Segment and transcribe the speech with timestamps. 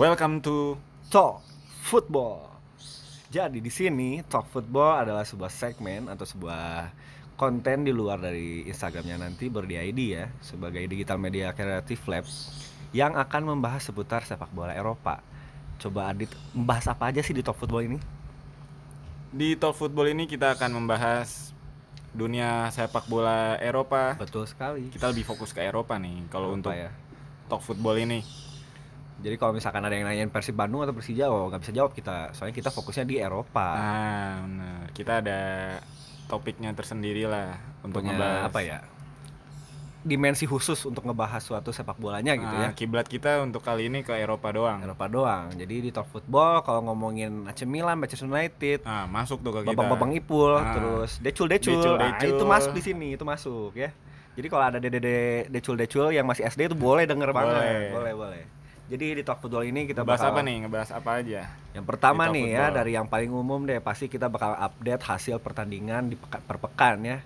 [0.00, 0.80] Welcome to
[1.12, 1.44] Talk
[1.84, 2.48] Football.
[3.28, 6.88] Jadi di sini Talk Football adalah sebuah segmen atau sebuah
[7.36, 12.24] konten di luar dari Instagramnya nanti berdi ID ya sebagai digital media kreatif lab
[12.96, 15.20] yang akan membahas seputar sepak bola Eropa.
[15.76, 17.98] Coba Adit membahas apa aja sih di Talk Football ini?
[19.36, 21.52] di Talk Football ini kita akan membahas
[22.16, 24.16] dunia sepak bola Eropa.
[24.16, 24.88] Betul sekali.
[24.88, 26.88] Kita lebih fokus ke Eropa nih kalau untuk ya.
[27.52, 28.48] Talk Football ini.
[29.20, 32.32] Jadi kalau misalkan ada yang nanyain Persib Bandung atau Persija, oh nggak bisa jawab kita.
[32.32, 33.66] Soalnya kita fokusnya di Eropa.
[33.70, 34.88] Ah, benar.
[34.90, 35.40] Kita ada
[36.24, 38.78] topiknya tersendiri lah untuk Punya ngebahas apa ya?
[40.00, 42.68] Dimensi khusus untuk ngebahas suatu sepak bolanya gitu ya.
[42.68, 44.80] Ah, Kiblat kita untuk kali ini ke Eropa doang.
[44.80, 45.52] Eropa doang.
[45.52, 49.76] Jadi di Talk Football kalau ngomongin AC Milan, Manchester United, Ah, masuk tuh ke kita.
[49.76, 50.72] babang-babang Ipul, Ah.
[50.72, 52.32] terus decul-decul, nah, Decul-decul.
[52.32, 53.92] itu masuk di sini, itu masuk ya.
[54.32, 55.04] Jadi kalau ada dede
[55.52, 57.92] decul-decul yang masih SD itu boleh denger banget, Boleh.
[57.92, 58.42] boleh boleh.
[58.90, 60.56] Jadi di Talk Football ini kita Bahas bakal apa nih?
[60.66, 61.40] Ngebahas apa aja?
[61.70, 62.78] Yang pertama nih ya Football.
[62.82, 66.98] dari yang paling umum deh pasti kita bakal update hasil pertandingan di pekan per pekan
[67.06, 67.22] ya.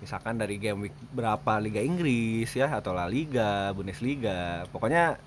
[0.00, 4.64] Misalkan dari game week berapa Liga Inggris ya atau La Liga, Bundesliga.
[4.72, 5.20] Pokoknya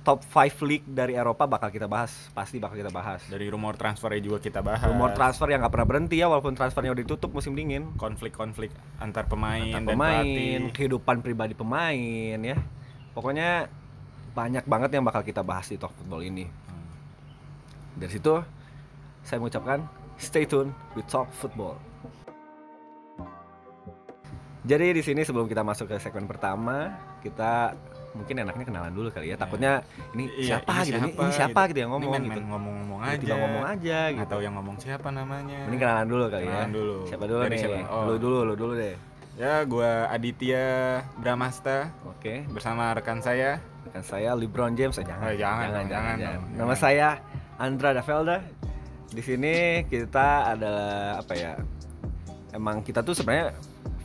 [0.00, 3.20] top 5 league dari Eropa bakal kita bahas, pasti bakal kita bahas.
[3.28, 4.88] Dari rumor transfernya juga kita bahas.
[4.88, 7.92] Rumor transfer yang nggak pernah berhenti ya walaupun transfernya udah ditutup musim dingin.
[8.00, 10.72] konflik-konflik antar pemain Antar dan pemain, pelatih.
[10.72, 12.56] kehidupan pribadi pemain ya.
[13.12, 13.68] Pokoknya
[14.30, 16.46] banyak banget yang bakal kita bahas di Talk Football ini.
[17.92, 18.38] Dari situ
[19.20, 19.84] saya mengucapkan
[20.16, 21.76] stay tune with Talk Football.
[24.60, 26.92] Jadi di sini sebelum kita masuk ke segmen pertama,
[27.24, 27.72] kita
[28.12, 29.36] mungkin enaknya kenalan dulu kali ya.
[29.36, 29.80] Takutnya
[30.12, 32.40] ini Iya, siapa ini gitu, ini, siapa ini siapa gitu, yang Ini ngomong main- gitu.
[32.44, 33.16] ngomong-ngomong aja.
[33.16, 34.26] Tiba-tiba ngomong aja gitu.
[34.28, 35.58] tahu yang ngomong siapa namanya.
[35.64, 36.50] Mending kenalan dulu kali ya.
[36.52, 36.96] Kenalan dulu.
[37.08, 37.60] Siapa dulu Dari nih?
[37.60, 37.78] siapa?
[37.88, 38.04] Oh.
[38.04, 38.94] Lu dulu, lu dulu deh.
[39.40, 40.64] Ya, gua Aditya
[41.16, 42.44] Bramasta Oke.
[42.46, 43.64] bersama rekan saya.
[43.82, 44.96] Rekan saya LeBron James.
[44.96, 46.76] Eh, jangan, Oh, jangan dong, jangan dong, Nama jangan.
[46.76, 47.08] saya
[47.56, 48.38] Andra Davelda.
[49.10, 51.52] Di sini kita adalah apa ya?
[52.50, 53.56] Emang kita tuh sebenarnya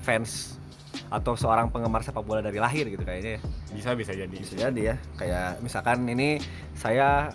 [0.01, 0.57] fans
[1.05, 3.41] atau seorang penggemar sepak bola dari lahir gitu kayaknya ya.
[3.69, 4.33] Bisa bisa jadi.
[4.33, 4.95] Bisa jadi ya.
[5.15, 6.39] Kayak misalkan ini
[6.73, 7.29] saya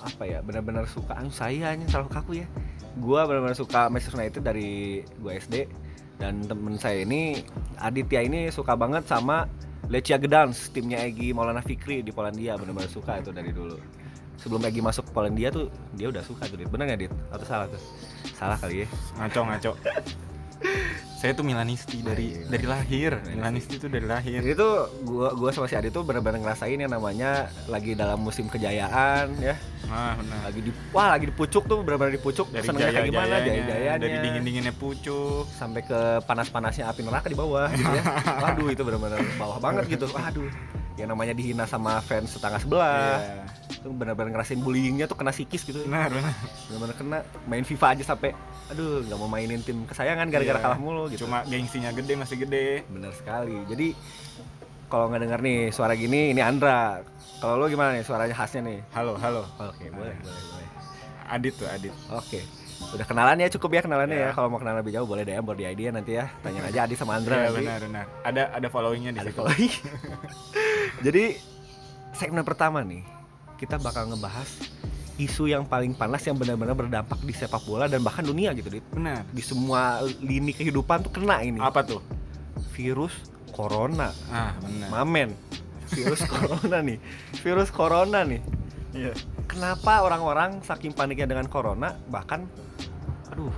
[0.00, 2.46] apa ya benar-benar suka anu saya ini terlalu kaku ya.
[2.98, 4.70] Gua benar-benar suka Manchester United dari
[5.20, 5.68] gua SD
[6.18, 7.44] dan temen saya ini
[7.78, 9.46] Aditya ini suka banget sama
[9.88, 13.80] Lechia Gdansk timnya Egi Maulana Fikri di Polandia benar-benar suka itu dari dulu.
[14.36, 16.68] Sebelum Egi masuk ke Polandia tuh dia udah suka tuh Dit.
[16.68, 17.12] Bener nggak Dit?
[17.32, 17.82] Atau salah tuh?
[18.36, 18.86] Salah kali ya.
[19.16, 19.72] Ngaco ngaco.
[21.20, 22.48] saya tuh Milanisti dari iya.
[22.48, 23.12] dari lahir.
[23.28, 24.40] Milanisti itu dari lahir.
[24.56, 29.36] Tuh gua gua sama si Adit tuh benar-benar ngerasain yang namanya lagi dalam musim kejayaan
[29.36, 29.52] ya.
[29.92, 30.48] Ah, benar.
[30.48, 33.66] lagi di wah lagi di pucuk tuh benar-benar di pucuk Dari senengnya kayak gimana jaya-jayanya,
[33.68, 35.44] jaya-jayanya dari dingin-dinginnya pucuk.
[35.50, 38.04] sampai ke panas-panasnya api neraka di bawah gitu ya
[38.46, 40.46] waduh itu benar-benar bawah banget gitu waduh
[40.94, 43.44] yang namanya dihina sama fans tetangga sebelah Iya.
[43.72, 46.34] itu benar-benar ngerasain bullyingnya tuh kena psikis gitu Benar, benar.
[46.92, 48.34] kena main FIFA aja sampai
[48.66, 50.64] aduh nggak mau mainin tim kesayangan gara-gara Iya.
[50.64, 52.82] kalah mulu gitu Cuma gengsinya gede masih gede.
[52.86, 53.94] bener sekali jadi
[54.86, 57.00] kalau nggak dengar nih suara gini ini Andra
[57.38, 59.46] kalau lo gimana nih suaranya khasnya nih Halo, halo.
[59.56, 60.68] oke boleh boleh boleh
[61.30, 61.94] Adit tuh, Adit.
[62.10, 62.42] Oke.
[62.80, 64.26] Udah kenalan ya cukup ya kenalannya Ya.
[64.26, 64.30] ya.
[64.32, 66.26] Kalau mau kenalan lebih jauh boleh DM di ID ya nanti ya.
[66.40, 67.58] Tanya aja Adi sama Andra Iya, nanti.
[67.60, 68.04] benar, benar.
[68.22, 69.36] Ada ada followingnya di Ada situ.
[69.36, 69.72] following.
[71.06, 71.24] Jadi
[72.12, 73.04] segmen pertama nih
[73.56, 74.48] kita bakal ngebahas
[75.16, 78.84] isu yang paling panas yang benar-benar berdampak di sepak bola dan bahkan dunia gitu Dit.
[78.88, 79.22] Benar.
[79.28, 81.60] Di semua lini kehidupan tuh kena ini.
[81.60, 82.00] Apa tuh?
[82.72, 83.12] Virus
[83.52, 84.16] corona.
[84.32, 84.88] Ah, benar.
[84.90, 85.30] Mamen.
[85.92, 86.96] Virus corona nih.
[87.38, 88.40] Virus corona nih.
[88.90, 89.12] Iya.
[89.44, 92.48] Kenapa orang-orang saking paniknya dengan corona bahkan
[93.40, 93.54] aduh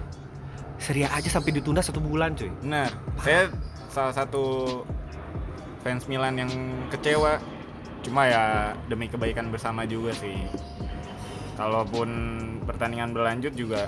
[0.79, 2.91] Serie A aja sampai ditunda satu bulan cuy Benar.
[3.19, 3.51] Saya
[3.87, 4.45] salah satu
[5.83, 6.51] fans Milan yang
[6.89, 7.39] kecewa.
[8.03, 10.35] Cuma ya demi kebaikan bersama juga sih.
[11.55, 12.09] Kalaupun
[12.65, 13.87] pertandingan berlanjut juga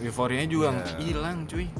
[0.00, 0.98] euforianya juga Iya.
[0.98, 1.70] hilang, cuy.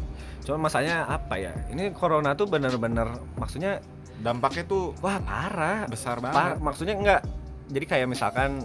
[0.46, 3.82] Cuman masanya apa ya ini corona tuh bener-bener maksudnya
[4.20, 6.56] Dampaknya tuh wah parah besar Par- banget.
[6.60, 7.20] maksudnya enggak
[7.66, 8.62] jadi kayak misalkan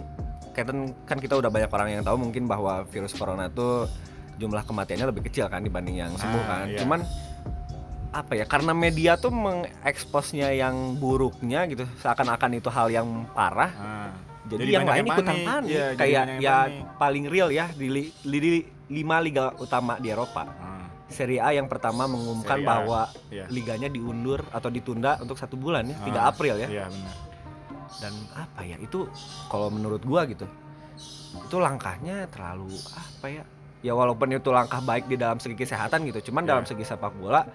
[0.52, 3.88] kan- kan kita udah banyak orang yang tahu mungkin bahwa virus corona tuh
[4.36, 6.78] jumlah kematiannya lebih kecil kan dibanding yang sembuh Ah, kan iya.
[6.78, 7.00] cuman
[8.08, 14.10] apa ya karena media tuh mengeksposnya yang buruknya gitu seakan-akan itu hal yang parah Ah,
[14.46, 15.44] jadi, yang banyak lain ikutan panik.
[15.44, 16.82] panik Iya, jadi kayak yang ya panik.
[16.96, 21.66] paling real ya di, li- li- lima liga utama di Eropa Ah, Serie A yang
[21.66, 23.44] pertama mengumumkan bahwa iya.
[23.46, 27.14] liganya diundur atau ditunda untuk satu bulan ya 3 Ah, April ya Iya, benar.
[27.98, 29.06] dan apa ya itu
[29.46, 30.46] kalau menurut gua gitu
[31.36, 33.44] itu langkahnya terlalu apa ya
[33.86, 36.48] ya walaupun itu langkah baik di dalam segi kesehatan gitu cuman Ya.
[36.50, 37.46] dalam segi sepak bola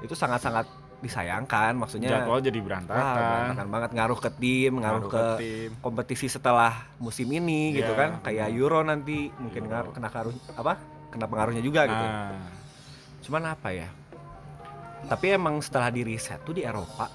[0.00, 0.64] itu sangat-sangat
[0.98, 3.14] disayangkan maksudnya Jadwal jadi wah, berantakan.
[3.14, 5.70] berantakan banget ngaruh ke tim ngaruh, Ngaruh ke, tim.
[5.78, 8.48] kompetisi setelah musim ini gitu Iya, kan kayak.
[8.50, 9.70] Euro nanti mungkin Euro.
[9.70, 10.72] ngaruh, kena ngaruh apa
[11.08, 12.34] kena pengaruhnya juga gitu Nah,
[13.20, 13.88] cuman apa ya
[15.06, 17.06] tapi emang setelah di riset tuh di Eropa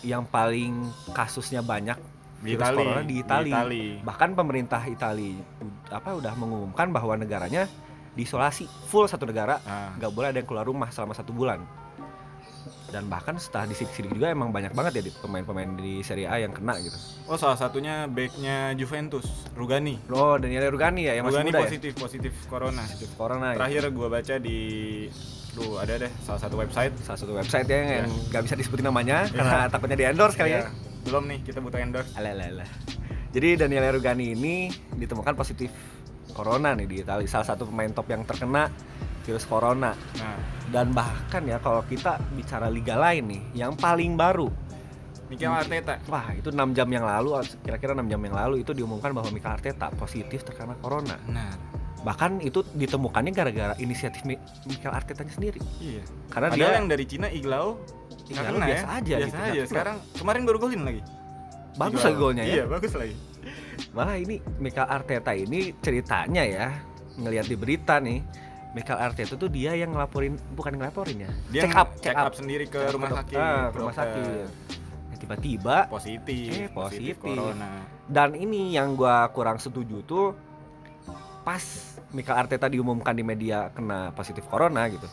[0.00, 0.74] yang paling
[1.12, 1.94] kasusnya banyak
[2.38, 3.50] di virus Itali, corona di Itali.
[3.50, 3.84] Itali.
[4.00, 5.38] bahkan pemerintah Italia
[5.88, 7.66] apa udah mengumumkan bahwa negaranya
[8.18, 11.62] diisolasi full satu negara Nah, nggak boleh ada yang keluar rumah selama satu bulan
[12.88, 16.50] dan bahkan setelah disidik-sidik juga emang banyak banget ya di pemain-pemain di Serie A yang
[16.50, 20.00] kena gitu oh salah satunya backnya Juventus, Rugani.
[20.08, 22.82] oh Daniele Rugani ya yang masih Rugani muda positif, positif corona.
[22.88, 24.58] ya corona ya Terakhir gua baca di
[25.48, 26.94] Duh, ada deh salah satu website.
[27.02, 28.28] salah satu website ya yang Ya.
[28.30, 30.70] nggak bisa disebutin namanya karena takutnya di endorse kali ya Iya.
[30.98, 32.10] Belum nih, kita butuh endorse.
[32.14, 32.68] Alah, alah, alah.
[33.28, 35.72] Jadi Daniele Rugani ini ditemukan positif
[36.30, 37.26] corona nih di Italia.
[37.26, 38.68] Salah satu pemain top yang terkena
[39.22, 39.92] virus corona.
[39.92, 40.36] Nah,
[40.68, 44.48] Dan bahkan ya kalau kita bicara liga lain nih, yang paling baru,
[45.28, 46.00] Mikel Arteta.
[46.06, 49.48] wah itu 6 jam yang lalu, kira-kira 6 jam yang lalu itu diumumkan bahwa Mikel
[49.48, 51.16] Arteta positif terkena corona.
[51.24, 51.52] Nah,
[51.98, 55.58] Bahkan itu ditemukannya gara-gara inisiatif Mi- Mikel Artetanya sendiri.
[55.82, 56.00] iya.
[56.30, 57.74] Karena Padahal dia yang dari Cina Iglao
[58.24, 58.98] kena biasa ya.
[59.02, 59.62] aja biasa gitu, aja.
[59.66, 61.02] Sekarang kemarin baru golin lagi.
[61.74, 62.54] bagus lagi golnya ya.
[62.54, 63.14] Iya, bagus lagi.
[63.90, 66.66] Malah ini Mikel Arteta ini ceritanya ya
[67.14, 68.22] ngelihat di berita nih
[68.70, 72.64] Mikel Arteta tuh dia yang ngelaporin bukan ngelaporin ya Dia check up check up sendiri
[72.64, 73.36] ke Check up rumah sakit.
[73.36, 74.46] ah, ke rumah sakit
[75.08, 76.50] Ya, tiba-tiba Positif.
[76.54, 77.14] Eh, positif.
[77.18, 77.82] corona.
[78.06, 80.26] dan ini yang gua kurang setuju tuh
[81.42, 81.60] pas
[82.08, 85.08] Mikel Arteta diumumkan di media kena positif corona gitu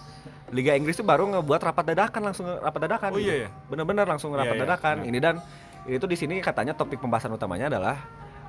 [0.48, 3.28] Liga Inggris tuh baru ngebuat rapat dadakan langsung rapat dadakan Oh gitu.
[3.28, 3.50] iya ya.
[3.66, 5.10] bener-bener langsung Iya, rapat iya, dadakan benar.
[5.10, 5.36] ini dan
[5.84, 7.98] ini tuh di sini katanya topik pembahasan utamanya adalah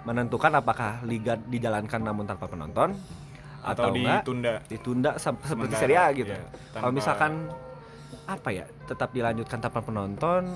[0.07, 2.95] menentukan apakah liga dijalankan namun tanpa penonton
[3.61, 4.53] Atau, atau, enggak ditunda.
[4.65, 6.31] ditunda sem- seperti Serie A gitu.
[6.31, 7.33] iya, Kalau tanpa- misalkan
[8.25, 10.55] apa ya tetap dilanjutkan tanpa penonton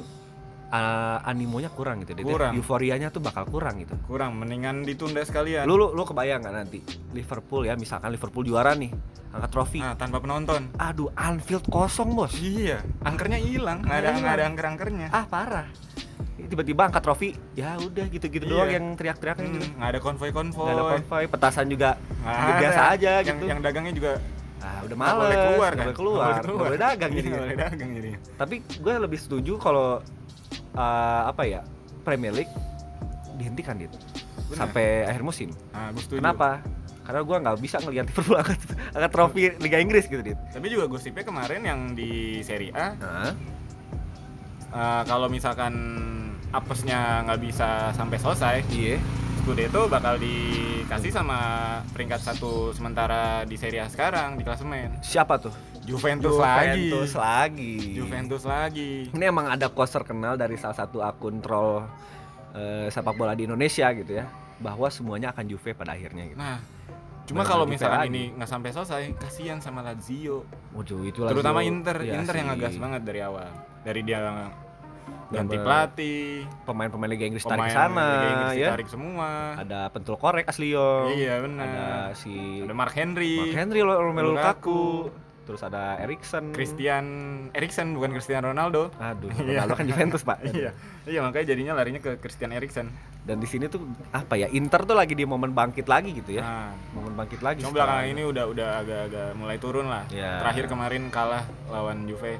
[0.68, 2.22] uh, animonya kurang gitu, ya.
[2.22, 2.52] Kurang.
[2.54, 3.98] euforianya tuh bakal kurang gitu.
[4.06, 5.66] kurang mendingan ditunda sekalian.
[5.66, 6.78] Lu, lu lu kebayang nggak nanti
[7.10, 8.94] Liverpool ya misalkan Liverpool juara nih
[9.30, 10.70] angkat trofi, Nah, tanpa penonton.
[10.74, 14.18] aduh Anfield kosong bos, Iya, angkernya hilang, nggak ada Hilang.
[14.20, 15.08] nggak ada angker-angkernya.
[15.08, 15.66] ah parah.
[16.46, 18.52] Tiba-tiba angkat trofi, ya udah gitu-gitu Iya.
[18.52, 19.66] doang yang teriak-teriaknya Hmm, gitu.
[19.74, 20.64] nggak ada konvoy-konvoy.
[20.64, 21.90] Nggak ada konvoy, petasan juga
[22.20, 22.92] Nggak ya biasa ada.
[22.92, 23.44] aja yang, gitu.
[23.46, 24.12] Yang dagangnya juga
[24.60, 25.86] ah udah males, boleh keluar nggak kan?
[25.86, 27.28] boleh keluar, nggak boleh dagang Iya, jadi.
[27.34, 28.10] boleh dagang jadi.
[28.36, 29.88] Tapi gue lebih setuju kalau
[30.72, 31.60] uh, apa ya
[32.00, 32.52] Premier League
[33.34, 33.96] dihentikan gitu
[34.46, 34.56] Benar.
[34.58, 35.48] sampai akhir musim.
[35.70, 36.20] Nah, gue setuju.
[36.20, 36.60] Kenapa?
[37.00, 38.60] Karena gue nggak bisa ngelihat Liverpool angkat,
[38.92, 40.36] angkat trofi Liga Inggris gitu dit.
[40.46, 42.10] Tapi juga gosipnya kemarin yang di
[42.40, 43.32] Serie A, Nah,
[44.70, 45.72] eh, kalau misalkan
[46.50, 48.98] apesnya nggak bisa sampai selesai, iya.
[49.40, 51.38] Scudetto bakal dikasih sama
[51.96, 55.00] peringkat satu sementara di Serie A sekarang di klasemen.
[55.00, 55.54] Siapa tuh?
[55.80, 57.16] Juventus, Juventus lagi.
[57.16, 57.74] lagi.
[57.96, 58.90] Juventus lagi.
[59.10, 61.82] Ini emang ada quotes terkenal dari salah satu akun troll
[62.52, 64.28] eh, sepak bola di Indonesia gitu ya,
[64.60, 66.38] bahwa semuanya akan Juve pada akhirnya gitu.
[66.38, 66.60] Nah,
[67.24, 68.12] cuma kalau misalkan lagi.
[68.12, 70.44] ini nggak sampai selesai, kasihan sama Lazio.
[70.76, 71.70] Waduh, itu Terutama Lazio.
[71.72, 72.54] Inter, Ya Inter yang sih.
[72.60, 73.48] ngegas banget dari awal.
[73.80, 74.18] Dari dia
[75.30, 78.68] ganti pelatih, Pemain-pemain Liga Inggris tarik pemain sana Liga Inggris ya.
[78.68, 79.28] ditarik semua.
[79.56, 81.10] Ada pentul korek Aslio.
[81.10, 81.68] Iya Ada benar.
[82.14, 85.06] si Ada Mark Henry, Mark Henry, Romelu Lukaku.
[85.40, 86.50] Terus ada Erikson.
[86.50, 87.04] Christian
[87.50, 88.94] Eriksen bukan Cristiano Ronaldo.
[88.96, 89.66] Aduh, Iya.
[89.66, 90.38] Ronaldo kan Juventus pak.
[90.50, 90.70] iya,
[91.04, 92.86] iya makanya jadinya larinya ke Christian Eriksen.
[93.20, 96.42] Dan di sini tuh apa ya Inter tuh lagi di momen bangkit lagi gitu ya.
[96.42, 97.62] Nah, Momen bangkit lagi.
[97.62, 100.06] cuma belakangan ini udah udah agak-agak mulai turun lah.
[100.08, 100.38] Ya.
[100.38, 102.38] Terakhir kemarin kalah lawan Juve.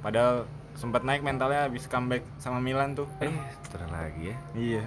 [0.00, 3.08] Padahal sempat naik mentalnya habis comeback sama Milan tuh.
[3.18, 3.32] Eh,
[3.66, 4.36] turun lagi ya.
[4.52, 4.82] Iya.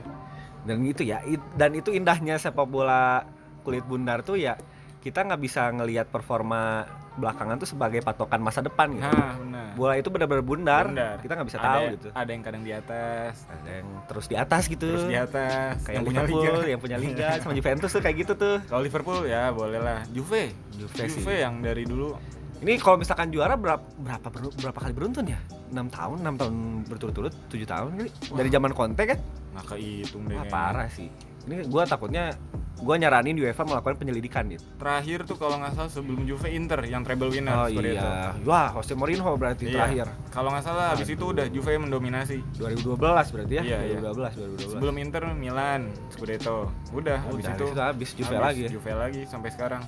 [0.62, 3.25] Dan itu ya, it- dan itu indahnya sepak bola
[3.62, 4.55] kulit bundar tuh ya
[5.00, 6.84] kita nggak bisa ngelihat performa
[7.15, 9.03] belakangan tuh sebagai patokan masa depan gitu.
[9.03, 9.67] Nah, benar.
[9.75, 11.15] Bola itu benar-benar bundar, Bundar.
[11.19, 12.08] kita nggak bisa Ada- tahu gitu.
[12.12, 14.88] Ada yang kadang di atas, Ada yang terus di atas gitu.
[14.88, 16.67] terus di atas, kayak yang punya Liverpool, liga.
[16.67, 18.55] yang punya liga sama Juventus tuh kayak gitu tuh.
[18.67, 20.00] Kalau Liverpool ya boleh lah.
[20.12, 21.24] Juve, Juve sih.
[21.24, 22.15] Juve yang dari dulu
[22.59, 24.27] Ini kalau misalkan juara berapa berapa
[24.59, 25.39] berapa kali beruntun ya?
[25.71, 26.55] 6 tahun, 6 tahun
[26.91, 28.09] berturut-turut, 7 tahun kali.
[28.35, 29.19] Dari zaman Conte kan?
[29.49, 30.37] nggak kehitung deh.
[30.37, 31.09] Wah, parah sih.
[31.49, 32.35] Ini gua takutnya
[32.79, 34.61] gua nyaranin UEFA melakukan penyelidikan gitu.
[34.77, 37.55] Terakhir tuh kalau nggak salah sebelum Juve Inter yang treble winner.
[37.55, 38.37] Oh iya.
[38.45, 39.75] Wah, Jose Mourinho berarti Iya.
[39.79, 40.07] terakhir.
[40.29, 42.39] Kalau nggak salah habis itu udah Juve mendominasi.
[42.59, 43.63] 2012 berarti ya?
[43.65, 43.99] Iya, iya.
[44.03, 44.73] 2012, 2012.
[44.77, 45.81] Sebelum Inter Milan,
[46.13, 46.69] Scudetto.
[46.93, 48.63] Udah, habis Udah, itu habis itu habis Juve habis lagi.
[48.69, 49.81] Juve lagi sampai sekarang.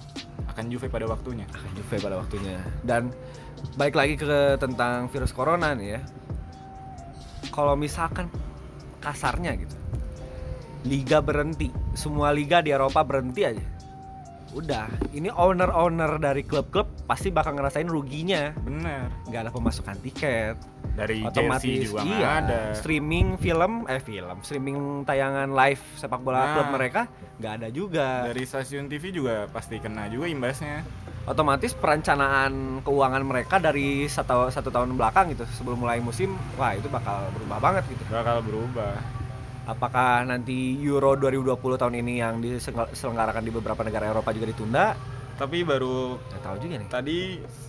[0.51, 1.47] Akan Juve pada waktunya.
[1.55, 2.59] Akan Juve pada waktunya.
[2.83, 3.15] Dan
[3.79, 6.01] balik lagi ke tentang virus corona nih ya.
[7.55, 8.27] Kalau misalkan
[8.99, 9.75] kasarnya gitu.
[10.83, 13.63] Liga berhenti, semua liga di Eropa berhenti aja.
[14.51, 18.51] Udah ini owner-owner dari klub-klub pasti bakal ngerasain ruginya.
[18.59, 19.07] Bener.
[19.27, 20.55] Nggak ada pemasukan tiket.
[20.91, 22.59] Dari otomatis jersey juga iya ada.
[22.75, 26.51] streaming film eh film streaming tayangan live sepak bola Nah.
[26.51, 27.01] klub mereka
[27.39, 28.27] nggak ada juga.
[28.27, 30.83] Dari stasiun TV juga pasti kena juga imbasnya.
[31.31, 36.91] Otomatis perencanaan keuangan mereka dari satu satu tahun belakang gitu sebelum mulai musim wah itu
[36.91, 38.03] bakal berubah banget gitu.
[38.11, 39.20] Bakal berubah
[39.63, 44.85] apakah nanti Euro 2020 tahun ini yang diselenggarakan di beberapa negara Eropa juga ditunda?
[45.31, 46.85] Tapi baru nggak tahu juga nih.
[46.85, 47.19] tadi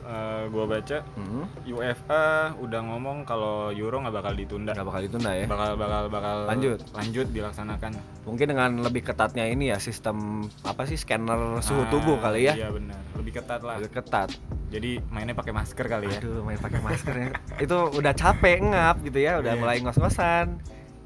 [0.05, 2.25] eh, gua baca hmm, UEFA
[2.61, 4.77] udah ngomong kalau Euro nggak bakal ditunda.
[4.77, 5.47] Nggak bakal ditunda ya?
[5.49, 6.79] Bakal bakal bakal Lanjut.
[6.93, 7.97] lanjut dilaksanakan.
[8.29, 12.53] Mungkin dengan lebih ketatnya ini ya sistem apa sih scanner suhu Ah, tubuh kali ya?
[12.55, 12.99] iya benar.
[13.17, 13.81] Lebih ketat lah.
[13.81, 14.29] Lebih ketat.
[14.69, 16.19] Jadi mainnya pakai masker kali ya.
[16.21, 17.29] Aduh, main pakai maskernya.
[17.57, 19.61] itu udah capek ngap gitu ya, udah Iya.
[19.61, 20.61] mulai ngos-ngosan.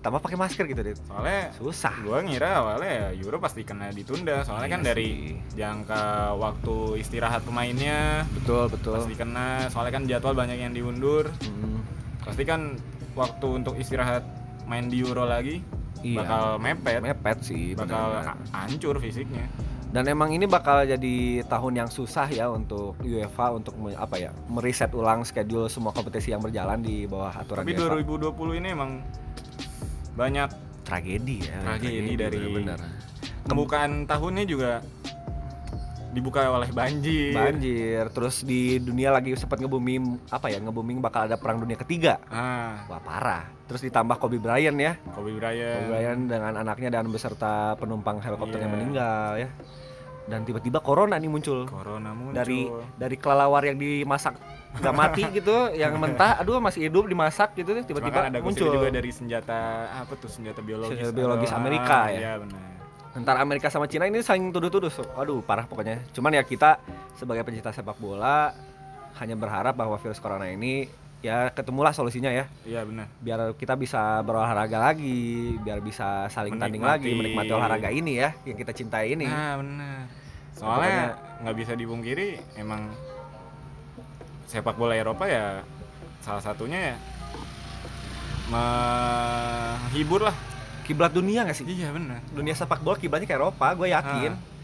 [0.07, 0.99] Tambah pakai masker gitu, Dit.
[1.03, 1.91] soalnya Susah.
[1.99, 5.59] gua ngira awalnya ya Euro pasti kena ditunda soalnya Iya kan dari sih.
[5.59, 8.95] jangka waktu istirahat pemainnya Betul, betul.
[8.95, 11.83] pasti kena soalnya kan jadwal banyak yang diundur Hmm,
[12.23, 12.79] pasti kan
[13.13, 14.23] waktu untuk istirahat
[14.63, 15.59] main di Euro lagi
[15.99, 16.23] Iya.
[16.23, 18.23] bakal mepet mepet sih, bakal
[18.53, 19.51] hancur fisiknya
[19.87, 24.31] Dan emang ini bakal jadi tahun yang susah ya untuk UEFA untuk me- apa ya,
[24.47, 27.97] meriset ulang schedule semua kompetisi yang berjalan di bawah aturan tapi UEFA.
[27.97, 28.91] 2020 ini emang
[30.17, 30.49] banyak
[30.83, 31.59] Tragedi ya.
[31.61, 32.79] Tragedi dari- benar.
[33.43, 34.83] pembukaan tahunnya juga
[36.11, 41.37] dibuka oleh banjir Banjir, terus di dunia lagi sempat nge-booming apa ya, nge-booming bakal ada
[41.37, 42.17] perang dunia ketiga.
[42.27, 43.45] ah Wah, parah.
[43.67, 44.97] Terus ditambah Kobe Bryant ya.
[45.11, 48.75] Kobe Bryant, Kobe Bryant dengan anaknya dan beserta penumpang helikopter yang Iya.
[48.75, 49.49] meninggal ya.
[50.27, 51.67] Dan tiba-tiba corona nih muncul.
[51.67, 54.35] corona muncul Dari dari kelelawar yang dimasak
[54.79, 58.69] gak mati gitu, yang mentah, aduh masih hidup dimasak gitu tiba-tiba ada muncul.
[58.71, 59.59] juga dari senjata
[59.97, 62.19] apa tuh senjata biologis Senjata biologis atau- Amerika ah, ya?
[62.19, 62.63] iya benar
[63.13, 64.93] Antara Amerika sama Cina ini saling tuduh-tuduh.
[65.17, 66.05] Aduh, parah pokoknya.
[66.13, 66.77] Cuman ya kita
[67.17, 68.53] sebagai pencinta sepak bola
[69.17, 70.85] hanya berharap bahwa virus corona ini
[71.25, 72.45] ya ketemulah solusinya ya.
[72.63, 77.09] iya benar Biar kita bisa berolahraga lagi, biar bisa saling tanding Menikmati.
[77.09, 79.25] lagi, menikmati olahraga ini ya yang kita cintai ini.
[79.25, 80.05] nah benar
[80.53, 82.93] soalnya nggak bisa dipungkiri emang
[84.47, 85.61] sepak bola Eropa ya
[86.21, 86.97] salah satunya ya
[88.47, 90.37] menghibur lah
[90.83, 91.67] Kiblat dunia gak sih?
[91.67, 94.31] iya benar Dunia sepak bola kiblatnya ke Eropa, gue yakin.
[94.31, 94.55] Ah.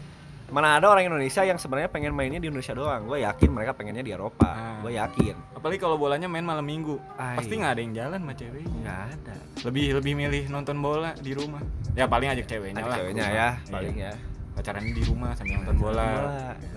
[0.47, 3.03] Mana ada orang Indonesia yang sebenarnya pengen mainnya di Indonesia doang.
[3.03, 4.47] Gue yakin mereka pengennya di Eropa.
[4.47, 4.79] Ah.
[4.79, 5.35] Gue yakin.
[5.53, 7.39] apalagi kalau bolanya main malam minggu Ay.
[7.39, 9.33] pasti nggak ada yang jalan sama cewek Nggak ada.
[9.63, 13.31] lebih lebih milih nonton bola di rumah ya paling ajak ceweknya Ada lah ceweknya ya,
[13.31, 13.71] rumah.
[13.71, 14.11] paling Iya.
[14.11, 14.13] ya.
[14.53, 16.09] Pacaran di rumah sambil nonton bola.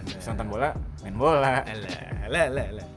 [0.08, 0.68] Terus nonton bola
[1.04, 1.62] main bola.
[1.62, 2.88] Alah, alah, alah, alah.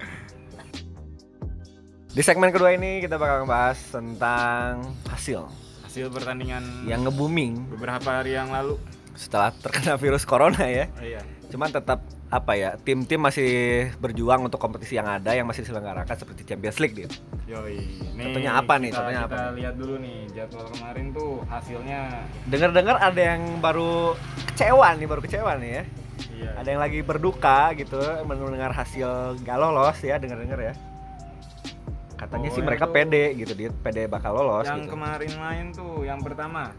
[2.09, 5.45] Di segmen kedua ini kita bakal ngebahas tentang hasil.
[5.85, 7.69] Hasil pertandingan yang nge-booming.
[7.77, 8.81] beberapa hari yang lalu
[9.19, 10.87] setelah terkena virus corona ya.
[10.89, 11.99] oh, iya Cuman tetap
[12.29, 13.49] apa ya, tim-tim masih
[13.97, 17.09] berjuang untuk kompetisi yang ada yang masih diselenggarakan seperti Champions League gitu.
[17.49, 17.81] Yoi.
[18.13, 18.93] Nih, Contohnya apa nih?
[18.93, 19.57] kita- Contohnya kita apa?
[19.57, 22.01] lihat dulu nih jadwal kemarin tuh hasilnya.
[22.45, 24.13] Dengar-dengar ada yang baru
[24.47, 25.83] kecewa nih, baru kecewa nih ya.
[26.29, 26.51] Iya.
[26.55, 29.09] Ada yang lagi berduka gitu mendengar hasil
[29.41, 30.73] gak lolos ya, dengar-dengar ya.
[32.13, 34.93] Katanya sih Pokoknya mereka pede gitu, dia pede bakal lolos yang gitu.
[34.93, 36.75] kemarin main tuh yang pertama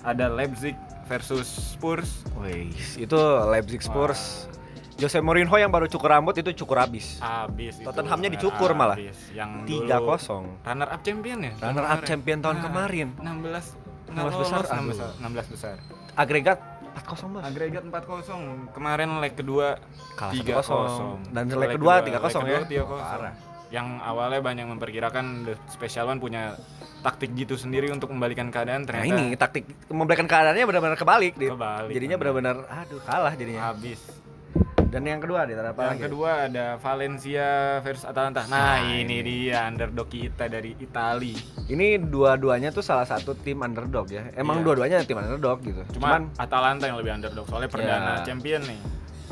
[0.00, 0.78] ada Leipzig
[1.12, 2.24] versus Spurs.
[2.40, 3.18] Wih, itu
[3.52, 4.48] Leipzig Spurs.
[4.96, 7.18] Jose Mourinho yang baru cukur rambut itu cukur habis.
[7.18, 7.84] Habis itu.
[7.84, 8.96] Tottenhamnya dicukur malah.
[8.96, 9.18] Habis.
[9.34, 9.50] Yang
[9.88, 10.62] 3-0.
[10.64, 11.52] runner up champion ya?
[11.58, 13.08] Runner up champion tahun kemarin.
[13.18, 15.76] 16 16 nggak besar, lolos, 16 besar, 16 besar.
[16.12, 16.58] Agregat
[16.92, 17.44] 4-0 Bang.
[17.48, 18.76] Agregat 4-0.
[18.76, 19.80] Kemarin leg kedua
[20.16, 21.32] Kalah 3-0.
[21.32, 22.12] Dan leg kedua 3-0
[22.44, 22.60] ya.
[22.60, 23.00] Leg kedua
[23.32, 23.51] 3-0.
[23.72, 26.60] Yang awalnya banyak memperkirakan The Special One punya
[27.00, 31.34] taktik gitu sendiri untuk membalikan keadaan Nah ternyata ini taktik memberikan keadaannya benar-benar kebalik.
[31.34, 32.36] Kebalik, Jadinya benar.
[32.36, 33.72] benar-benar aduh kalah jadinya.
[33.72, 33.98] habis.
[34.86, 36.02] Dan yang kedua ada apa Yang lagi?
[36.04, 37.48] kedua ada Valencia
[37.80, 38.44] versus Atalanta.
[38.44, 41.32] Nah, ini, dia underdog kita dari Itali.
[41.64, 44.28] Ini dua-duanya tuh salah satu tim underdog ya.
[44.36, 44.64] Emang Iya.
[44.68, 45.80] dua-duanya tim underdog gitu.
[45.96, 48.22] Cuma Cuman Atalanta yang lebih underdog soalnya perdana Ya.
[48.22, 48.80] champion nih.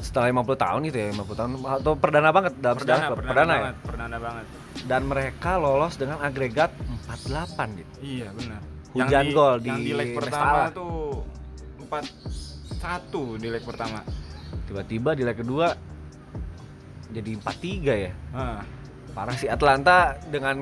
[0.00, 3.16] Setelah 50 tahun itu ya, 50 tahun atau perdana banget dalam sejarah Perdana, klub.
[3.16, 3.60] perdana, Perdana ya.
[3.60, 4.44] banget, perdana banget.
[4.82, 6.70] Dan mereka lolos dengan agregat
[7.06, 7.94] 48 gitu.
[8.00, 8.60] Iya, benar.
[8.90, 10.18] Hujan gol di yang di leg Mestala.
[10.18, 11.22] pertama tuh
[11.86, 12.04] 4
[12.74, 14.00] 1 di leg pertama.
[14.64, 15.66] Tiba-tiba di leg kedua
[17.08, 18.12] jadi 4-3 ya.
[18.30, 18.62] Nah,
[19.10, 20.54] Parah sih Atlanta dengan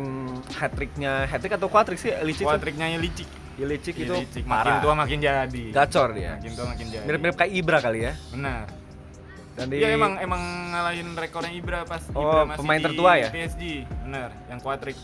[0.50, 2.42] hat-tricknya, hat-trick atau quadrick sih Ilicic.
[2.42, 2.48] tuh?
[2.48, 3.28] Kuatriknya Ilicic.
[3.56, 4.80] Ilicic itu Ilicic makin parah.
[4.80, 5.64] tua makin jadi.
[5.68, 6.32] Gacor dia.
[6.34, 7.04] Makin tua makin jadi.
[7.04, 8.12] Mirip-mirip kayak Ibra kali ya.
[8.32, 8.64] Benar.
[9.58, 10.38] Dan di Iya emang emang
[10.70, 13.28] ngalahin rekornya Ibra pas Oh, Ibra masih pemain di tertua ya?
[13.28, 13.62] PSG.
[14.06, 14.96] Benar, yang kuatrik.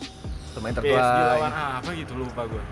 [0.53, 0.95] pemain tertua.
[0.95, 2.63] PSG lawan apa gitu lupa gue.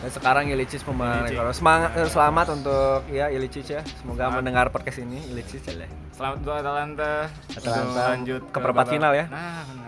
[0.00, 1.36] Dan sekarang Ilicic pemenang Ilicic.
[1.36, 1.52] rekor.
[1.52, 3.80] Semangat eh, selamat untuk ya Ilicic ya.
[3.94, 4.36] Semoga Selamat.
[4.40, 5.86] mendengar podcast ini Ilicic ya.
[6.10, 7.28] Selamat untuk Atalanta.
[7.52, 9.26] Atalanta lanjut ke perempat babak- final ya.
[9.28, 9.81] Nah.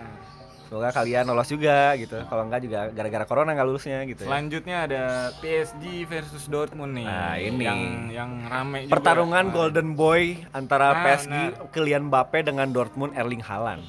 [0.65, 2.17] Semoga kalian lolos juga gitu.
[2.25, 4.25] Kalau enggak juga gara-gara corona nggak lulusnya gitu.
[4.25, 4.29] ya.
[4.29, 5.03] Selanjutnya ada
[5.37, 7.05] PSG versus Dortmund nih.
[7.05, 7.63] Nah, ini.
[7.65, 8.93] yang yang rame juga.
[8.97, 11.69] Pertarungan Nah, Golden Boy antara Nah, PSG benar.
[11.69, 13.85] Kylian Mbappe dengan Dortmund Erling Haaland.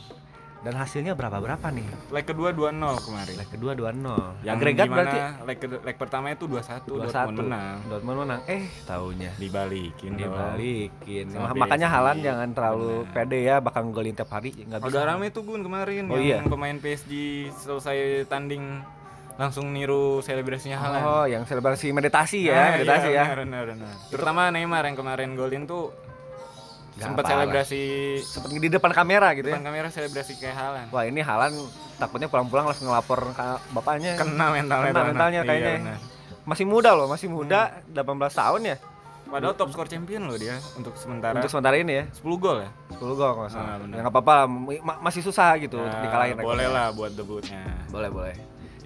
[0.67, 1.87] Dan hasilnya berapa-berapa nih?
[2.11, 3.35] Leg kedua 2-0 kemarin.
[3.39, 4.43] Leg kedua 2-0.
[4.43, 7.07] Yang Agregat berarti leg, leg pertama itu 2-1 2-1.
[7.07, 7.77] Dortmund menang.
[7.87, 8.41] Dortmund menang.
[8.45, 11.31] Eh, taunya Dibalikin dibalikin.
[11.31, 11.95] Ma- Makanya PSG.
[11.95, 13.15] Haaland jangan terlalu Benar.
[13.15, 14.91] pede ya, bakal golin tiap hari nggak bisa.
[14.91, 16.43] Agak rame tuh Gun kemarin Oh, yang iya?
[16.43, 17.13] pemain PSG
[17.55, 18.83] selesai tanding
[19.37, 21.05] langsung niru selebrasinya Haaland.
[21.05, 23.25] Oh, yang selebrasi meditasi Nah, ya, meditasi iya, ya.
[23.29, 23.93] Benar, benar, benar.
[24.09, 25.95] Terutama Neymar yang kemarin golin tuh
[26.99, 27.33] sempat apa-apa.
[27.39, 27.83] selebrasi
[28.19, 29.55] Seperti di depan kamera gitu ya.
[29.55, 30.89] depan kamera selebrasi kayak Haaland.
[30.89, 31.57] Wah, ini Haaland
[31.95, 34.13] takutnya pulang-pulang langsung ngelapor ke bapaknya.
[34.15, 35.75] Kena mentalnya Kena mentalnya Iya, kayaknya.
[35.79, 35.99] benar.
[36.45, 38.77] Masih muda loh, masih muda, 18 tahun ya.
[39.27, 41.35] Padahal top skor champion loh dia untuk sementara.
[41.35, 42.05] Untuk sementara ini ya.
[42.15, 42.71] 10 gol ya.
[42.93, 43.75] 10 gol kalau salah.
[43.75, 44.47] Ah, ya nggak apa-apa lah,
[44.79, 46.69] ma- masih susah gitu untuk Nah, dikalahin boleh rekornya.
[46.71, 47.63] lah buat debutnya.
[47.91, 48.35] Boleh, boleh.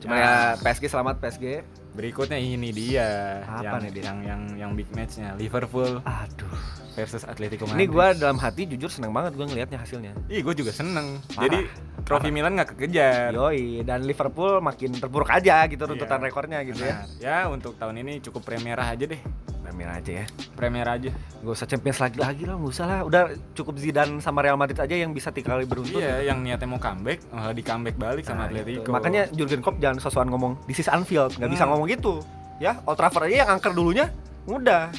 [0.00, 0.24] Cuma Ya.
[0.24, 1.60] ya PSG selamat PSG.
[1.90, 3.08] Berikutnya ini dia
[3.42, 6.54] Apa yang, nih yang yang yang big matchnya Liverpool Aduh.
[6.92, 7.88] versus Atletico Ini Madrid.
[7.88, 10.12] gua dalam hati jujur seneng banget gua ngelihatnya hasilnya.
[10.26, 11.18] Ih, gue juga seneng.
[11.28, 11.42] Parah.
[11.44, 11.58] Jadi
[12.02, 13.30] trofi Milan nggak kekejar.
[13.32, 16.94] Yoi, dan Liverpool makin terpuruk aja gitu runtutan Iya, rekornya gitu ya.
[17.00, 17.18] Benar.
[17.18, 19.18] Ya untuk tahun ini cukup Premier aja deh.
[19.60, 20.26] Premier aja ya.
[20.52, 21.14] Premier aja.
[21.40, 23.00] Gak usah Champions lagi lagi lah, nggak usah lah.
[23.00, 23.22] Udah
[23.54, 25.94] cukup Zidane sama Real Madrid aja yang bisa tiga kali beruntun.
[25.94, 28.46] Iya, yang niatnya mau comeback malah di comeback balik sama Nah.
[28.50, 28.90] Atletico.
[28.90, 31.70] Makanya Jurgen Klopp jangan sosokan ngomong this is Anfield, nggak bisa Hmm.
[31.80, 32.20] Ngomong gitu.
[32.56, 34.12] Ya, Old Trafford aja yang angker dulunya
[34.44, 34.92] udah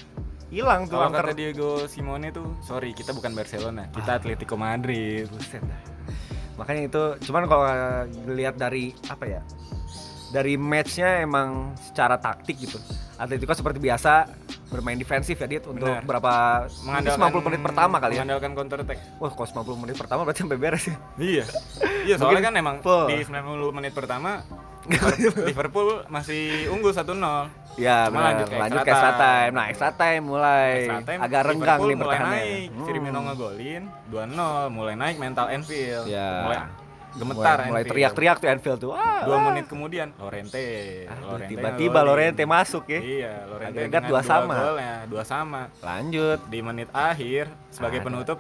[0.50, 1.24] hilang tuh kalau angker.
[1.24, 3.94] kata Diego Simone tuh, sorry kita bukan Barcelona, Ah.
[3.94, 5.30] kita Atletico Madrid.
[5.30, 5.82] Buset dah.
[6.58, 7.66] Makanya itu cuman kalau
[8.28, 9.42] lihat dari apa ya?
[10.30, 12.82] Dari matchnya emang secara taktik gitu.
[13.16, 14.26] Atletico seperti biasa
[14.68, 16.02] bermain defensif ya Dit untuk Benar.
[16.02, 16.34] berapa
[16.82, 18.24] mungkin 90 menit pertama kali ya.
[18.24, 19.00] Mengandalkan counter attack.
[19.20, 20.98] Wah, kalau 90 menit pertama berarti sampai beres ya.
[21.20, 21.46] Iya.
[22.02, 23.06] Iya, soalnya kan emang full.
[23.06, 24.42] di 90 menit pertama
[25.44, 27.50] Liverpool- masih unggul 1-0.
[27.74, 28.26] Ya, Cuma benar.
[28.28, 29.52] lanjut ke lanjut extra ke extra time.
[29.52, 32.44] Nah, extra time mulai Extra time, agak renggang nih mulai pertahanannya.
[32.44, 32.68] naik.
[32.70, 32.86] Hmm.
[32.86, 34.36] Firmino ngegolin 2-0,
[34.68, 36.06] mulai naik mental Anfield.
[36.06, 36.30] Ya.
[36.42, 36.60] Mulai
[37.12, 38.92] gemetar mulai, mulai teriak-teriak tuh Anfield tuh.
[38.92, 40.64] Wah, Dua menit kemudian Lorente.
[41.06, 42.08] Aduh, Lorente tiba-tiba ngegolin.
[42.10, 43.00] Lorente masuk ya.
[43.00, 44.56] Iya, Lorente Agregat dengan dua sama.
[44.58, 45.62] golnya, dua sama.
[45.80, 46.40] Lanjut.
[46.48, 48.08] Di menit akhir sebagai Ada.
[48.08, 48.40] penutup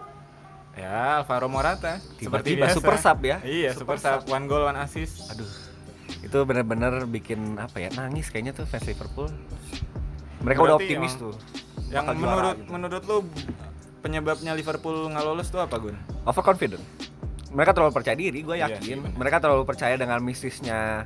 [0.71, 2.73] ya Alvaro Morata Tiba-tiba biasa.
[2.73, 3.43] super sub ya.
[3.43, 5.27] Iya, super, sub, one goal, one assist.
[5.29, 5.47] Aduh.
[6.31, 7.91] Itu bener-bener bikin apa ya?
[7.91, 9.27] Nangis kayaknya tuh fans Liverpool.
[10.39, 11.33] Mereka udah Berarti optimis emang tuh.
[11.91, 12.69] Yang menurut gitu.
[12.71, 13.17] menurut lu
[13.99, 15.99] penyebabnya Liverpool nggak lolos tuh apa, Gun?
[16.23, 16.79] overconfident.
[17.51, 18.79] Mereka terlalu percaya diri, gue Iya yakin.
[18.79, 19.11] sih, bener.
[19.13, 21.03] mereka terlalu percaya dengan mistisnya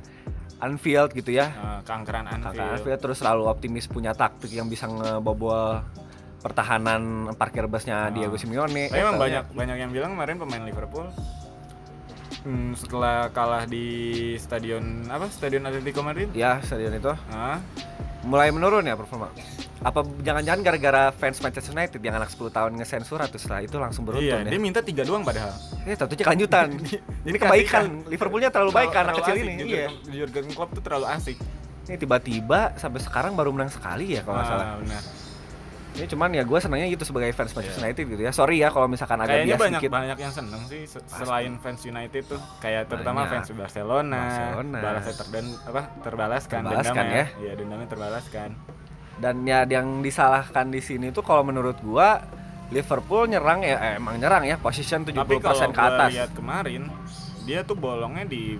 [0.56, 1.50] Anfield gitu ya.
[1.50, 2.70] Eh, kankeran Kakak Anfield.
[2.78, 5.82] Anfield terus selalu optimis punya taktik yang bisa ngebobol
[6.38, 7.02] pertahanan
[7.34, 8.14] parkir busnya Ah.
[8.14, 8.86] Diego Simeone.
[8.86, 11.10] Tapi emang banyak banyak yang bilang kemarin pemain Liverpool
[12.46, 13.86] hmm, setelah kalah di
[14.36, 15.26] stadion apa?
[15.28, 16.30] Stadion Atletico Madrid.
[16.32, 17.58] Ya, stadion itu Ah,
[18.22, 19.28] mulai menurun ya performa.
[19.78, 24.02] Apa jangan-jangan gara-gara fans Manchester United yang anak 10 tahun ngesensor atau setelah itu langsung
[24.02, 24.48] beruntun iya, ya?
[24.48, 25.52] dia minta tiga doang padahal.
[25.84, 26.66] Ini tentunya kelanjutan.
[27.26, 27.82] ini kasih kebaikan.
[27.82, 28.08] kan.
[28.08, 29.54] Liverpoolnya terlalu baik kan anak Terlalu kecil asik, ini.
[29.60, 29.88] Jurgen- Iya.
[30.16, 31.36] Jurgen Klopp tuh terlalu asik.
[31.86, 34.66] Ini tiba-tiba sampai sekarang baru menang sekali ya kalau nggak Ah, salah.
[34.80, 35.02] benar.
[35.96, 37.86] Ini cuman ya gue senangnya gitu sebagai fans Manchester Iya.
[37.86, 38.30] United gitu ya.
[38.30, 39.90] Sorry ya kalau misalkan agak Kayaknya bias banyak sedikit.
[39.92, 43.32] banyak yang seneng sih se- selain fans United tuh kayak terutama Banyak.
[43.32, 44.78] fans Barcelona, Barcelona.
[44.78, 47.26] balasnya terdan apa terbalaskan, Terbalaskan dendamnya ya.
[47.40, 48.50] Iya, dendamnya terbalaskan.
[49.16, 52.20] Dan ya yang disalahkan di sini tuh kalau menurut gua
[52.66, 56.10] Liverpool nyerang ya eh, emang nyerang ya position 70% Tapi kalau ke atas.
[56.12, 56.90] lihat kemarin
[57.42, 58.58] dia tuh bolongnya di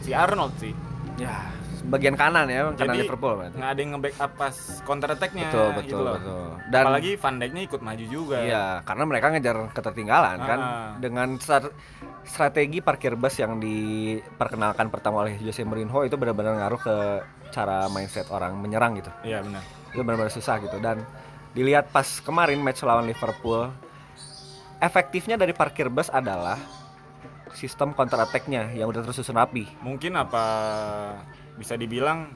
[0.00, 0.72] si Arnold sih.
[1.16, 1.52] Ya,
[1.90, 3.56] bagian kanan ya, kanan Jadi Liverpool berarti.
[3.58, 6.14] nggak ada yang nge-backup pas counter attack-nya Betul, gitu betul, loh.
[6.16, 6.46] betul.
[6.70, 8.36] Dan Apalagi Van Dijk-nya ikut maju juga.
[8.40, 10.90] Iya, karena mereka ngejar ketertinggalan kan Ah.
[10.96, 11.74] dengan star-
[12.22, 16.96] strategi parkir bus yang diperkenalkan pertama oleh Jose Mourinho itu benar-benar ngaruh ke
[17.50, 19.10] cara mindset orang menyerang gitu.
[19.20, 19.62] Iya, benar.
[19.90, 21.02] Itu benar-benar susah gitu dan
[21.50, 23.66] dilihat pas kemarin match lawan Liverpool
[24.78, 26.56] efektifnya dari parkir bus adalah
[27.50, 29.66] sistem counter attack-nya yang udah tersusun rapi.
[29.80, 30.44] Mungkin apa
[31.56, 32.30] bisa dibilang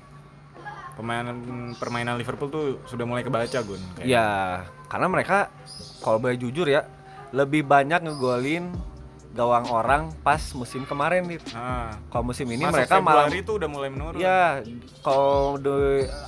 [0.95, 1.27] pemain
[1.75, 3.83] permainan Liverpool tuh sudah mulai kebaca Gun.
[3.95, 4.29] Kayak- Ya,
[4.87, 5.51] karena mereka
[6.01, 6.87] kalau boleh jujur ya
[7.35, 8.71] lebih banyak ngegolin
[9.35, 11.43] gawang orang pas musim kemarin nih.
[11.51, 14.23] Ah, Kalau musim ini mereka malah tuh udah mulai menurun.
[14.23, 14.63] ya
[15.03, 15.59] kalau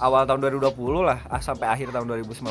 [0.02, 0.74] awal tahun 2020
[1.06, 2.50] lah ah, sampai akhir tahun 2019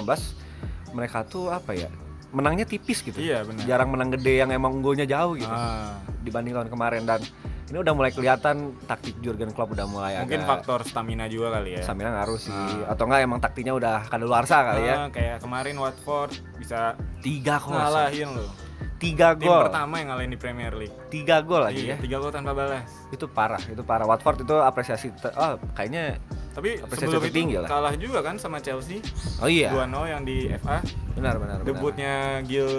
[0.96, 1.92] mereka tuh apa ya
[2.36, 3.16] menangnya tipis gitu.
[3.16, 3.64] Iya, benar.
[3.64, 7.24] Jarang menang gede yang emang unggulnya jauh gitu Ah, dibanding tahun kemarin dan
[7.66, 11.80] ini udah mulai kelihatan taktik Jurgen Klopp udah mulai Mungkin agak faktor stamina juga kali
[11.80, 11.82] ya.
[11.82, 12.92] Samina ngaruh sih Nah.
[12.92, 17.74] atau enggak emang taktiknya udah kadaluarsa kali ya Ah, kayak kemarin Watford bisa tiga kosong
[17.74, 18.52] ngalahin loh.
[18.96, 20.96] tiga Tim gol pertama yang ngalahin di Premier League.
[21.10, 22.86] tiga gol lagi Iya, ya tiga gol tanpa balas.
[23.10, 26.20] itu parah itu parah Watford itu apresiasi oh kayaknya
[26.56, 27.68] Tapi Apresiasi sebelum itu lah.
[27.68, 29.04] kalah juga kan sama Chelsea.
[29.38, 30.80] oh iya 2-0 yang di FA.
[31.12, 31.68] benar benar benar.
[31.68, 32.72] Debutnya Gil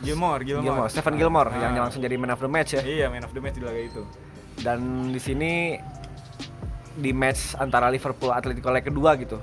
[0.00, 0.64] Gilmore, Gilmore.
[0.66, 1.60] Gilmore Stephen Gilmore Ah.
[1.62, 3.80] yang langsung jadi man of the match ya Iya, man of the match di laga
[3.80, 4.02] itu.
[4.58, 5.80] dan di sini
[6.92, 9.40] di match antara Liverpool Atletico leg kedua gitu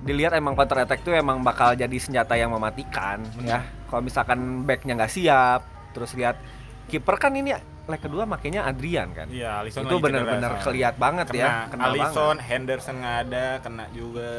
[0.00, 4.96] dilihat emang counter attack tuh emang bakal jadi senjata yang mematikan ya kalau misalkan backnya
[4.96, 5.60] nggak siap
[5.92, 6.40] terus lihat
[6.88, 7.52] kiper kan ini
[7.88, 10.60] leg kedua makanya Adrian kan Iya, Alisson itu soalnya.
[10.60, 12.48] keliat banget kena ya kena Alisson, banget.
[12.50, 14.32] Henderson nggak ada, kena juga.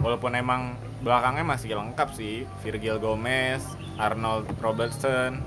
[0.00, 0.72] Walaupun emang
[1.04, 3.60] belakangnya masih lengkap sih, Virgil Gomez,
[4.00, 5.44] Arnold Robertson.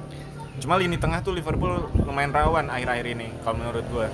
[0.62, 4.08] Cuma lini tengah tuh Liverpool lumayan rawan akhir-akhir ini kalau menurut gua.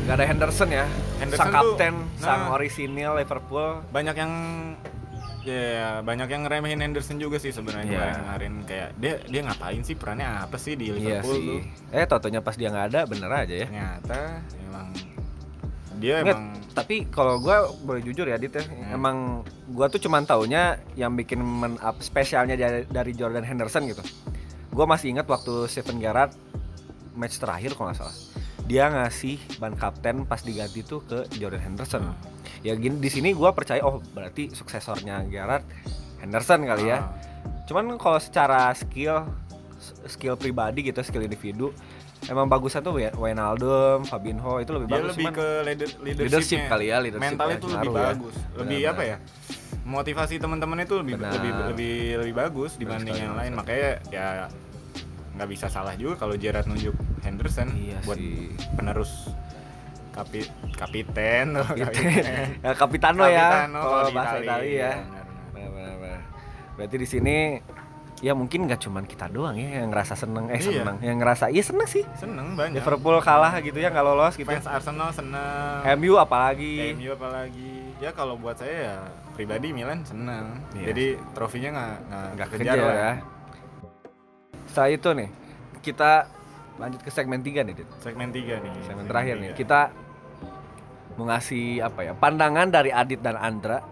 [0.00, 0.86] nggak ada Henderson ya
[1.22, 2.54] Henderson sang tuh, kapten sang nah.
[2.58, 4.32] orisinil Liverpool Banyak yang
[5.42, 8.12] ya banyak yang ngeremehin Henderson juga sih sebenarnya Iya.
[8.14, 11.60] kemarin kayak dia dia ngapain sih perannya apa sih di iya Liverpool sih tuh?
[11.90, 14.18] eh totonya pas dia nggak ada bener aja ya Ternyata
[14.60, 14.86] emang
[15.96, 18.94] dia Nggak, emang tapi kalau gua boleh jujur ya Dit ya, Hmm.
[18.94, 19.16] emang
[19.68, 20.62] gua tuh cuman taunya
[20.94, 24.00] yang bikin men up spesialnya dari, dari Jordan Henderson gitu.
[24.70, 26.32] Gua masih ingat waktu Steven Gerrard
[27.12, 28.16] match terakhir kalau nggak salah.
[28.70, 32.06] Dia ngasih ban kapten pas diganti tuh ke Jordan Henderson.
[32.06, 32.14] Hmm.
[32.62, 35.66] Ya gini di sini gua percaya oh berarti suksesornya Gerrard
[36.22, 37.02] Henderson kali ya.
[37.02, 37.10] ah,
[37.66, 39.26] Cuman kalau secara skill
[40.06, 41.74] skill pribadi gitu, skill individu
[42.28, 46.60] emang bagusnya tuh Wi- Wijnaldum, Fabinho itu lebih dia bagus lebih cuman ke leader, leadership
[46.68, 48.02] kali ya, leadership mentalnya ya, tuh lebih ya.
[48.12, 49.16] bagus lebih Benar, apa ya
[49.80, 51.32] motivasi teman-teman itu lebih Benar.
[51.32, 54.26] lebih lebih lebih bagus dibanding sekali, yang benar lain makanya ya
[55.40, 58.52] nggak bisa salah juga kalau Gerrard nunjuk Henderson Iya buat sih.
[58.76, 59.32] penerus
[60.10, 62.60] kapi kapiten loh, Kapiten.
[62.60, 64.92] ya, Kapitano ya kalau di bahasa Itali, Italia ya.
[64.92, 65.24] benar, benar.
[65.50, 66.20] Benar, benar, benar.
[66.76, 67.36] Berarti di sini
[68.20, 70.84] ya mungkin nggak cuman kita doang ya yang ngerasa seneng eh Iya.
[70.84, 74.44] seneng yang ngerasa iya seneng sih seneng banyak Liverpool kalah gitu ya nggak lolos gitu
[74.44, 78.96] fans Arsenal seneng MU apalagi MU apalagi ya kalau buat saya ya
[79.32, 80.92] pribadi Milan seneng Iya.
[80.92, 81.92] jadi trofinya nggak
[82.36, 83.12] nggak kejar kejar lah ya
[84.70, 85.28] setelah itu nih
[85.80, 86.30] kita
[86.76, 87.88] lanjut ke segmen 3 nih Dit.
[87.98, 89.58] segmen 3 nih segmen terakhir nih tiga.
[89.58, 89.80] kita
[91.14, 93.82] mau ngasih apa ya pandangan dari Adit dan Andra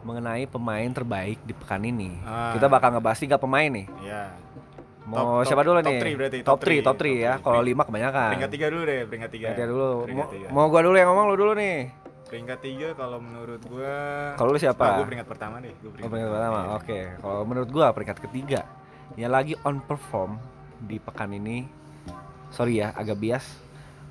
[0.00, 2.52] mengenai pemain terbaik di pekan ini Ah.
[2.52, 4.32] kita bakal ngebahas tiga pemain nih ya
[5.04, 6.16] Mau Top- siapa top- dulu top nih?
[6.16, 7.32] berarti, top top 3, three, top 3 top ya.
[7.36, 7.44] three.
[7.44, 8.28] Kalau 5 kebanyakan.
[8.32, 9.92] peringkat tiga dulu deh peringkat tiga Peringkat dulu.
[10.00, 10.46] Peringkat Mau, tiga.
[10.48, 11.78] mau gua dulu yang ngomong lu dulu nih.
[12.24, 13.94] peringkat tiga kalau menurut gua
[14.34, 14.84] Kalau lu siapa?
[14.96, 16.60] gue peringkat pertama deh gua Oh, peringkat pertama.
[16.74, 16.98] Oke.
[17.14, 18.60] Kalau menurut gua peringkat ketiga
[19.14, 20.36] yang lagi on perform
[20.80, 21.64] di pekan ini
[22.48, 23.44] sorry ya agak bias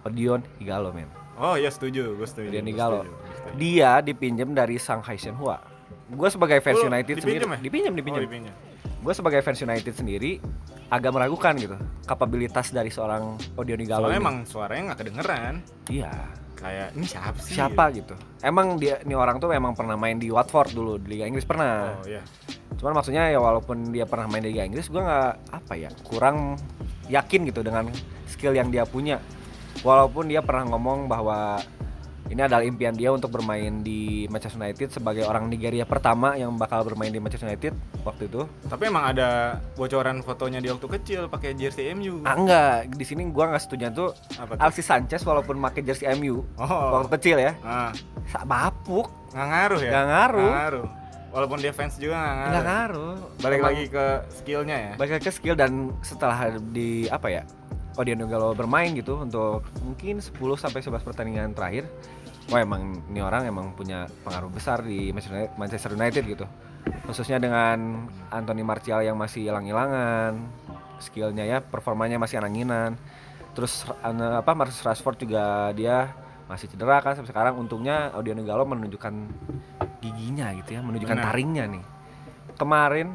[0.02, 1.08] Odion Igalo men.
[1.36, 3.00] oh ya setuju gue setuju Odion gua Igalo.
[3.02, 3.54] setuju, setuju.
[3.56, 5.58] Dia dipinjam dari Shanghai Shenhua.
[6.06, 7.60] Gue sebagai fans Oh, United dipinjem sendiri ya?
[7.60, 8.22] dipinjam oh, dipinjam.
[8.22, 8.56] dipinjam.
[9.00, 10.32] Gue sebagai fans United sendiri
[10.88, 14.06] agak meragukan gitu kapabilitas dari seorang Odion Igalo.
[14.06, 14.24] soalnya ini.
[14.24, 15.54] emang suaranya nggak kedengeran
[15.88, 16.12] Iya.
[16.54, 18.16] kayak ini siapa sih siapa gitu.
[18.40, 21.92] Emang dia ini orang tuh memang pernah main di Watford dulu di Liga Inggris pernah.
[21.94, 22.24] oh iya
[22.84, 26.60] Cuman maksudnya ya walaupun dia pernah main di Liga Inggris, gua nggak apa ya kurang
[27.08, 27.88] yakin gitu dengan
[28.28, 29.24] skill yang dia punya.
[29.88, 31.64] Walaupun dia pernah ngomong bahwa
[32.28, 36.84] ini adalah impian dia untuk bermain di Manchester United sebagai orang Nigeria pertama yang bakal
[36.84, 37.72] bermain di Manchester United
[38.04, 38.44] waktu itu.
[38.68, 43.24] tapi emang ada bocoran fotonya dia waktu kecil pakai jersey MU Ah enggak, di sini
[43.32, 44.12] gua nggak setuju tuh.
[44.36, 44.62] Apa tuh?
[44.68, 47.00] Alexis Sanchez walaupun pakai jersey MU oh.
[47.00, 47.96] waktu kecil ya, ah,
[48.44, 49.92] bapuk, nggak ngaruh ya?
[49.96, 50.44] Nggak ngaruh.
[50.44, 51.03] Nggak ngaruh
[51.34, 53.16] walaupun dia fans juga nggak ngaruh nggak ngaruh.
[53.42, 54.92] balik Emang- lagi ke skillnya ya.
[55.02, 55.72] balik lagi ke skill dan
[56.06, 56.38] setelah
[56.72, 57.44] di apa ya
[57.94, 61.86] Odion Nugalo bermain gitu untuk mungkin 10 sampai 11 pertandingan terakhir
[62.50, 65.16] wah emang ini orang emang punya pengaruh besar di
[65.56, 66.46] Manchester United, gitu.
[67.08, 70.36] Khususnya dengan Anthony Martial yang masih hilang-hilangan
[71.00, 72.96] skillnya ya performanya masih anang-anginan
[73.56, 76.12] terus apa Marcus Rashford juga dia
[76.52, 77.56] masih cedera kan sampai sekarang.
[77.56, 79.14] Untungnya Odion Nugalo menunjukkan
[80.24, 81.28] giginya gitu ya menunjukkan Benar.
[81.28, 81.84] taringnya nih
[82.56, 83.08] kemarin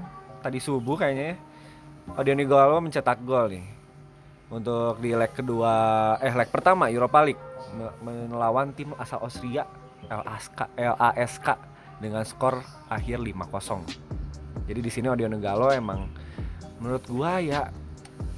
[0.44, 1.36] tadi subuh kayaknya ya
[2.14, 3.64] Odion Igalo mencetak gol nih
[4.48, 5.72] untuk di leg kedua
[6.20, 7.40] eh leg pertama Europa League
[7.72, 7.96] me-
[8.28, 9.64] melawan tim asal Austria
[10.04, 11.46] LASK LASK
[11.98, 13.82] dengan skor akhir 5-0.
[14.64, 16.08] Jadi di sini Odion Igalo emang
[16.78, 17.68] menurut gua ya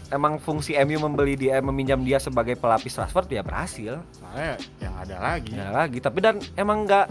[0.08, 4.02] emang fungsi MU membeli dia meminjam dia sebagai pelapis Rashford ya berhasil.
[4.10, 7.06] soalnya yang ada lagi Ya lagi tapi dan emang nggak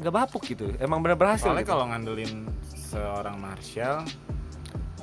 [0.00, 0.72] nggak bapuk gitu.
[0.80, 1.44] Emang bener berhasil.
[1.44, 1.72] soalnya gitu.
[1.76, 4.02] kalau ngandelin seorang Martial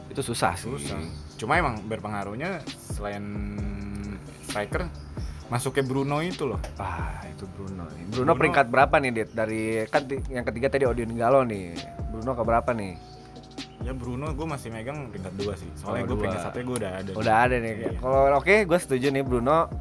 [0.09, 0.67] itu susah sih.
[0.67, 0.97] susah
[1.37, 2.65] cuma emang berpengaruhnya
[2.97, 3.23] selain
[4.41, 4.89] striker
[5.47, 6.59] masuknya Bruno itu loh.
[6.81, 7.85] Ah, itu Bruno.
[7.87, 8.03] nih.
[8.09, 9.29] Bruno, Bruno- peringkat berapa nih, Dit?
[9.31, 11.77] Dari kan yang ketiga tadi Odion Galo nih.
[12.11, 12.93] Bruno ke berapa nih?
[13.85, 15.69] Ya Bruno gue masih megang peringkat dua sih.
[15.79, 17.09] Soalnya Oh, gue peringkat satu gue udah ada.
[17.15, 17.73] Udah ada nih.
[17.79, 17.91] Iya.
[18.01, 19.71] Kalau oke, gue setuju nih Bruno.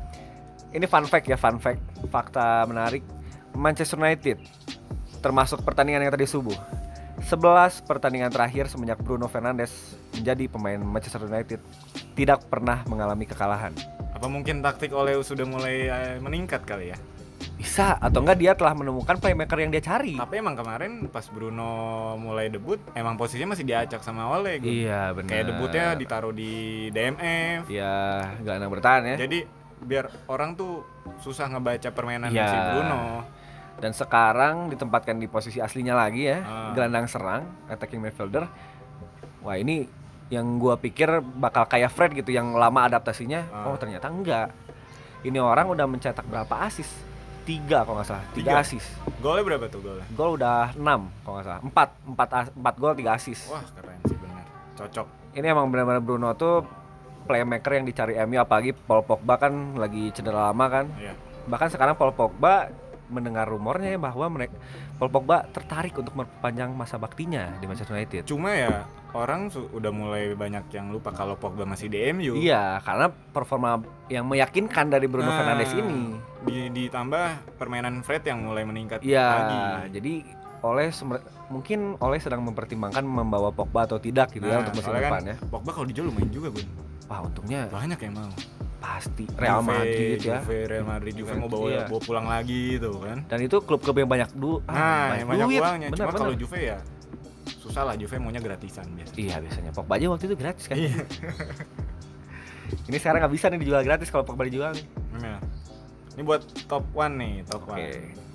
[0.70, 3.02] Ini fun fact ya, fun fact, fakta menarik.
[3.56, 4.36] Manchester United
[5.18, 6.56] termasuk pertandingan yang tadi subuh.
[7.16, 9.72] 11 pertandingan terakhir semenjak Bruno Fernandes
[10.12, 11.58] menjadi pemain Manchester United
[12.12, 13.72] tidak pernah mengalami kekalahan.
[14.12, 16.98] Apa mungkin taktik oleh sudah mulai eh, meningkat kali ya?
[17.56, 20.20] Bisa atau enggak dia telah menemukan playmaker yang dia cari.
[20.20, 21.68] Tapi emang kemarin pas Bruno
[22.20, 24.84] mulai debut, emang posisinya masih diacak sama Ole gue.
[24.84, 25.28] Iya, benar.
[25.32, 26.52] Kayak debutnya ditaruh di
[26.92, 27.64] DMF.
[27.72, 29.16] Ya, nggak enak bertahan ya.
[29.24, 29.38] Jadi
[29.76, 30.84] biar orang tuh
[31.20, 32.44] susah ngebaca permainan Iya.
[32.44, 33.00] si Bruno.
[33.76, 36.72] Dan sekarang ditempatkan di posisi aslinya lagi ya, Ah.
[36.72, 38.48] gelandang serang, attacking midfielder.
[39.40, 39.84] Wah ini
[40.26, 43.46] yang gua pikir bakal kayak Fred gitu yang lama adaptasinya.
[43.46, 43.68] Ah.
[43.68, 44.48] Oh ternyata enggak.
[45.22, 46.88] Ini orang udah mencetak berapa asis?
[47.42, 48.54] Tiga kalau nggak salah, tiga, Tiga?
[48.58, 48.84] asis.
[49.16, 50.02] Golnya berapa tuh golnya?
[50.10, 53.46] Gol udah enam kalau nggak salah, empat, empat, as- empat gol tiga asis.
[53.46, 54.42] Wah keren sih bener.
[54.74, 55.06] Cocok.
[55.32, 56.66] Ini emang benar-benar Bruno tuh
[57.22, 60.90] playmaker yang dicari MU apalagi Paul Pogba kan lagi cedera lama kan.
[60.96, 61.14] Iya.
[61.46, 62.66] Bahkan sekarang Paul Pogba
[63.08, 64.56] mendengar rumornya ya bahwa mereka
[64.96, 68.22] Paul Pogba tertarik untuk memperpanjang masa baktinya di Manchester United.
[68.24, 72.34] Cuma ya orang su- udah mulai banyak yang lupa kalau Pogba masih di MU.
[72.34, 76.18] Iya, karena performa yang meyakinkan dari Bruno Nah, Fernandes ini.
[76.42, 79.58] Di, ditambah permainan Fred yang mulai meningkat Iya, lagi.
[79.94, 80.12] jadi
[80.58, 80.88] oleh
[81.46, 85.20] mungkin oleh sedang mempertimbangkan membawa Pogba atau tidak gitu ya Nah, untuk musim soalnya depan
[85.20, 85.36] kan ya.
[85.46, 86.66] Pogba kalau dijual lumayan juga Bun.
[87.06, 88.32] Wah, untungnya Banyak yang mau.
[88.86, 90.38] Pasti Real Juve, Madrid ya.
[90.38, 91.84] Juve, Real Madrid, Juve mau bawa, Iya.
[91.86, 93.18] bawa pulang lagi gitu kan.
[93.26, 95.60] Dan itu klub-klub yang banyak du ah, nah, yang banyak duit.
[95.60, 95.88] uangnya.
[95.90, 96.34] Benar, Cuma kalau.
[96.34, 96.78] Juve ya
[97.56, 99.12] susah lah Juve maunya gratisan biasa.
[99.14, 100.76] Iya biasanya Pogba aja waktu itu gratis kan.
[100.78, 101.02] Iya.
[102.86, 104.86] Ini sekarang nggak bisa nih dijual gratis kalau Pogba dijual nih.
[105.12, 105.38] Bener.
[106.16, 107.74] Ini buat top one nih, top Oke.
[107.74, 107.86] one.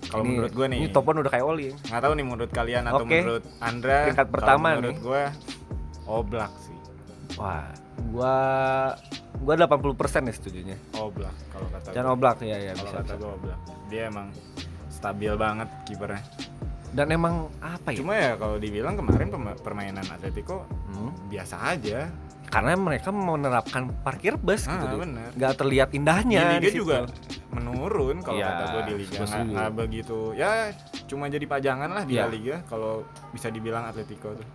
[0.01, 1.67] Kalau menurut gue nih, Ini top one udah kayak Oli.
[1.73, 3.97] nggak tahu nih menurut kalian atau menurut Andra.
[4.11, 5.01] Kalau pertama menurut nih.
[5.01, 5.23] gue
[6.03, 6.77] Oblak sih.
[7.39, 7.71] Wah,
[8.07, 8.35] gua
[9.37, 9.77] gua 80%
[10.21, 10.77] nih setujunya.
[10.95, 12.15] Oblak kalau kata Jangan gua.
[12.15, 12.97] Oblak ya ya Kalau bisa.
[12.97, 13.15] kata bisa.
[13.17, 13.59] gue Oblak.
[13.87, 14.27] Dia emang
[14.87, 16.21] stabil banget kipernya.
[16.91, 17.97] Dan emang apa ya?
[17.97, 22.11] Cuma ya kalau dibilang kemarin permainan Atletico Hmm, biasa aja.
[22.47, 24.75] karena mereka menerapkan parkir bus gitu.
[24.75, 24.99] Ah, Dit.
[24.99, 25.29] bener.
[25.31, 26.83] Nggak terlihat Di indahnya liga situ.
[26.83, 27.07] juga
[27.47, 29.53] menurun kalau Iya, kata gue di liga gua nggak setuju.
[29.55, 30.49] nggak begitu ya
[31.05, 32.13] cuma jadi pajangan lah di.
[32.13, 34.47] La liga kalau bisa dibilang Atletico tuh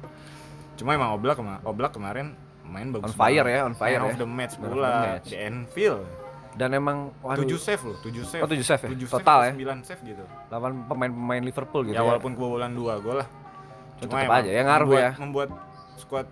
[0.76, 3.55] cuma emang Oblak Oblak kemarin main On bagus fire banget.
[3.55, 4.12] ya, on fire Man ya.
[4.12, 6.02] of the match pula di Anfield
[6.52, 8.88] Dan emang waduh, 7 save loh 7 save Oh, tujuh save ya?
[8.90, 9.52] 7 Total ya?
[9.55, 13.29] 9 save gitu lawan pemain-pemain Liverpool gitu ya walaupun kebobolan 2 gol lah
[13.96, 15.12] Tetep emang aja ya, ngaruh membuat, ya.
[15.16, 15.48] membuat
[15.96, 16.26] squad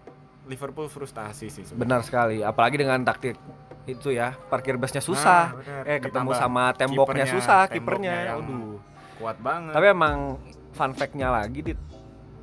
[0.44, 1.80] Liverpool frustasi sih sebenarnya.
[1.80, 3.40] Benar sekali, apalagi dengan taktik
[3.84, 5.44] itu ya, parkir busnya susah.
[5.50, 5.82] Nah, bener.
[5.86, 8.14] eh ketemu Ditambah sama temboknya kipernya, susah, kipernya.
[8.36, 8.76] Aduh.
[9.14, 10.36] kuat banget Tapi emang
[10.70, 11.80] fun fact-nya lagi dit,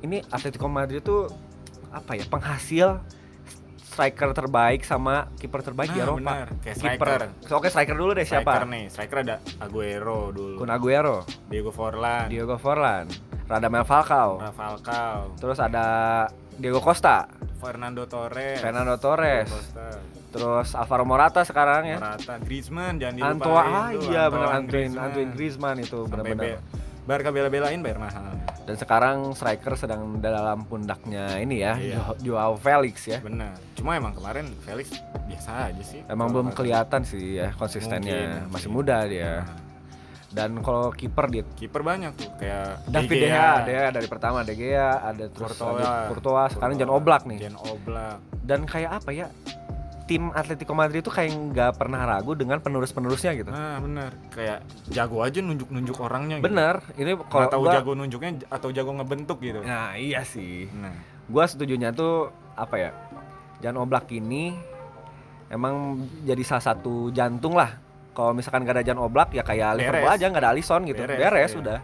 [0.00, 1.30] ini Atletico Madrid itu
[1.88, 2.98] apa ya penghasil
[3.92, 6.32] striker terbaik sama kiper terbaik di Nah, Eropa.
[6.58, 7.08] Kayak Kiper.
[7.12, 7.20] striker.
[7.52, 8.64] Oke striker dulu deh Striker siapa?
[8.66, 13.04] nih, striker ada Aguero dulu, Kun Aguero, Diego Forlan, Diego Forlan,
[13.44, 15.84] Radamel Falcao, Falcao, terus ada
[16.52, 17.28] Diego Costa,
[17.58, 19.88] Fernando Torres, Fernando Torres, Costa,
[20.28, 21.98] terus Alvaro Morata sekarang ya.
[21.98, 25.04] Morata, Griezmann jangan dilupain Antoine, ah iya benar Antoine, Griezmann.
[25.04, 26.58] Antoine Griezmann itu benar-benar.
[27.02, 28.30] Barca bela-belain bayar mahal.
[28.62, 31.98] Dan sekarang striker sedang dalam pundaknya ini ya, Iya.
[31.98, 33.18] Jo- Joao Felix ya.
[33.18, 33.58] Benar.
[33.74, 36.06] Cuma emang kemarin Felix biasa aja sih.
[36.06, 38.86] Emang belum kelihatan sih ya konsistennya, Mungkin, masih mungkin.
[38.86, 39.34] muda dia.
[39.42, 39.58] Nah,
[40.32, 44.40] Dan kalau kiper dia Kiper banyak tuh kayak David De Gea, De Gea dari pertama
[44.40, 47.38] De Gea, ada terus Courtois, Courtois, sekarang Jan Oblak nih.
[47.42, 48.16] Jan Oblak.
[48.40, 49.28] Dan kayak apa ya?
[50.12, 53.48] Tim Atletico Madrid itu kayak nggak pernah ragu dengan penerus-penerusnya gitu.
[53.48, 54.12] Nah, bener.
[54.28, 54.60] Kayak
[54.92, 56.52] jago aja nunjuk-nunjuk orangnya gitu.
[56.52, 59.64] Bener, ini Kalau kalau tahu gua- jago nunjuknya atau jago ngebentuk gitu.
[59.64, 60.68] Nah, iya sih.
[60.68, 60.92] Nah,
[61.24, 62.90] Gua setujunya tuh apa ya?
[63.64, 64.52] Jan Oblak ini
[65.48, 67.72] emang jadi salah satu jantung lah.
[68.12, 69.88] Kalau misalkan gak ada Jan Oblak ya kayak Beres.
[69.88, 71.00] Liverpool aja nggak ada Alisson gitu.
[71.00, 71.60] Beres, Beres, iya.
[71.64, 71.78] udah.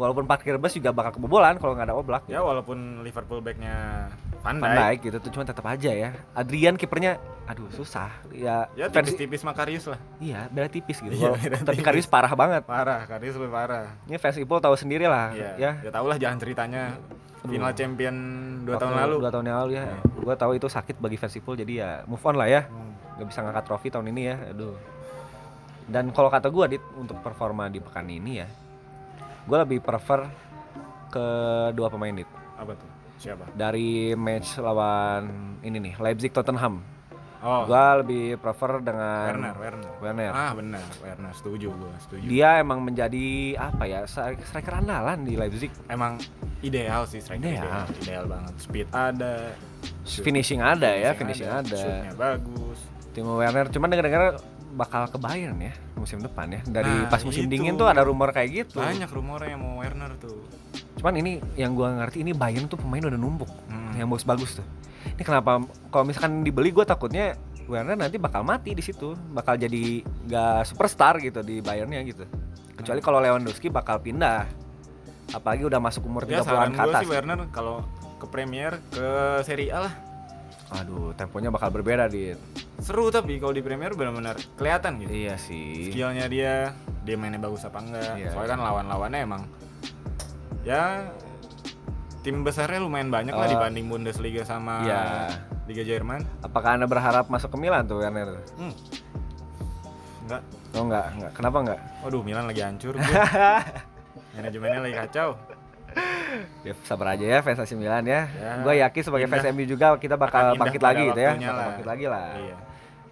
[0.00, 2.22] Walaupun parkir bus juga bakal kebobolan kalau nggak ada Oblak.
[2.24, 4.08] ya walaupun Liverpool backnya
[4.40, 6.16] Van Dijk, Van Dijk gitu tuh cuma tetap aja ya.
[6.32, 8.08] Adrian kipernya aduh susah.
[8.32, 10.00] Ya, ya fans- tipis-tipis Makarius lah.
[10.16, 11.12] iya, beda tipis gitu.
[11.12, 11.84] Iya, beda tapi tipis.
[11.84, 12.64] Karius parah banget.
[12.64, 13.92] Parah, Karius lebih parah.
[14.08, 15.50] Ini fans Ipol tahu sendiri lah Iya.
[15.60, 15.70] ya.
[15.84, 16.96] Ya tau lah jangan ceritanya
[17.44, 17.52] Aduh.
[17.52, 18.16] final champion
[18.64, 19.16] 2 tahun lalu.
[19.20, 19.84] Dua tahun yang lalu ya.
[19.84, 19.96] Iya.
[20.24, 22.64] Gua tahu itu sakit bagi fans Ipol jadi ya move on lah ya.
[22.64, 22.96] Hmm.
[23.20, 24.36] Gak bisa ngangkat trofi tahun ini ya.
[24.48, 24.72] Aduh.
[25.90, 28.48] Dan kalau kata dit untuk performa di pekan ini ya,
[29.44, 30.28] gua lebih prefer
[31.08, 31.26] ke
[31.72, 32.28] dua pemain dit.
[32.56, 32.88] Apa tuh?
[33.16, 33.44] Siapa?
[33.52, 35.28] Dari match lawan
[35.60, 36.80] ini nih Leipzig Tottenham.
[37.40, 37.64] Oh.
[37.64, 39.92] Gua lebih prefer dengan Werner, Werner.
[39.98, 40.32] Werner.
[40.32, 40.84] Ah, benar.
[41.00, 42.24] Werner setuju gua, setuju.
[42.24, 44.04] Dia emang menjadi apa ya?
[44.04, 45.72] stri- Striker andalan di Leipzig.
[45.88, 46.20] Emang
[46.60, 47.64] ideal sih striker Ideal.
[47.64, 47.84] ideal.
[47.96, 48.54] Ideal banget.
[48.60, 49.34] Speed ada.
[50.04, 51.64] Finishing ada ya, finishing ada.
[51.76, 52.78] Shootnya bagus.
[53.10, 54.36] Timo Werner cuman dengar-dengar
[54.70, 56.60] bakal ke Bayern ya musim depan ya.
[56.62, 57.52] Dari Nah, pas musim itu.
[57.52, 58.78] dingin tuh ada rumor kayak gitu.
[58.78, 60.46] Banyak rumornya yang mau Werner tuh.
[60.96, 63.50] Cuman ini yang gua ngerti ini Bayern tuh pemain udah numpuk.
[63.66, 63.92] Hmm.
[63.94, 64.66] Yang bagus-bagus tuh.
[65.10, 70.02] Ini kenapa kalau misalkan dibeli gua takutnya Werner nanti bakal mati di situ, bakal jadi
[70.26, 72.26] gak superstar gitu di Bayernnya gitu.
[72.74, 74.46] Kecuali kalau Lewandowski bakal pindah.
[75.30, 77.00] Apalagi udah masuk umur Ya 30-an saran ke atas.
[77.00, 77.86] sih Werner kalau
[78.18, 79.06] ke Premier ke
[79.42, 79.94] Serie A lah.
[80.72, 82.38] Aduh, temponya bakal berbeda, Dit.
[82.80, 85.12] Seru tapi kalau di Premier benar-benar kelihatan gitu.
[85.12, 85.92] Iya sih.
[85.92, 88.16] Skillnya dia, dia mainnya bagus apa enggak.
[88.16, 89.42] Iya, Soalnya kan lawan-lawannya emang
[90.60, 91.08] ya
[92.20, 93.50] tim besarnya lumayan banyak lah Oh.
[93.50, 95.00] dibanding Bundesliga sama Iya.
[95.64, 96.24] Liga Jerman.
[96.40, 98.40] Apakah Anda berharap masuk ke Milan tuh Werner?
[98.56, 98.72] Hmm.
[100.24, 100.42] Enggak.
[100.70, 101.32] Oh enggak, enggak.
[101.32, 101.78] Kenapa enggak?
[102.00, 102.94] Waduh, Milan lagi hancur.
[104.36, 105.30] Manajemennya lagi kacau.
[106.62, 108.30] Ya sabar aja ya fans AC Milan ya.
[108.30, 109.42] Ya, Gue yakin sebagai fans.
[109.50, 111.34] MU juga kita bakal bangkit lagi gitu ya.
[111.34, 111.56] Bakal.
[111.66, 112.26] Bangkit lagi lah.
[112.36, 112.56] Iya.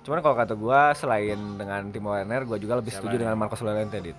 [0.01, 3.23] Cuman kalau kata gua selain dengan Timo Werner, gua juga lebih Siapa setuju nih?
[3.23, 4.19] dengan Marcos Llorente, Dit.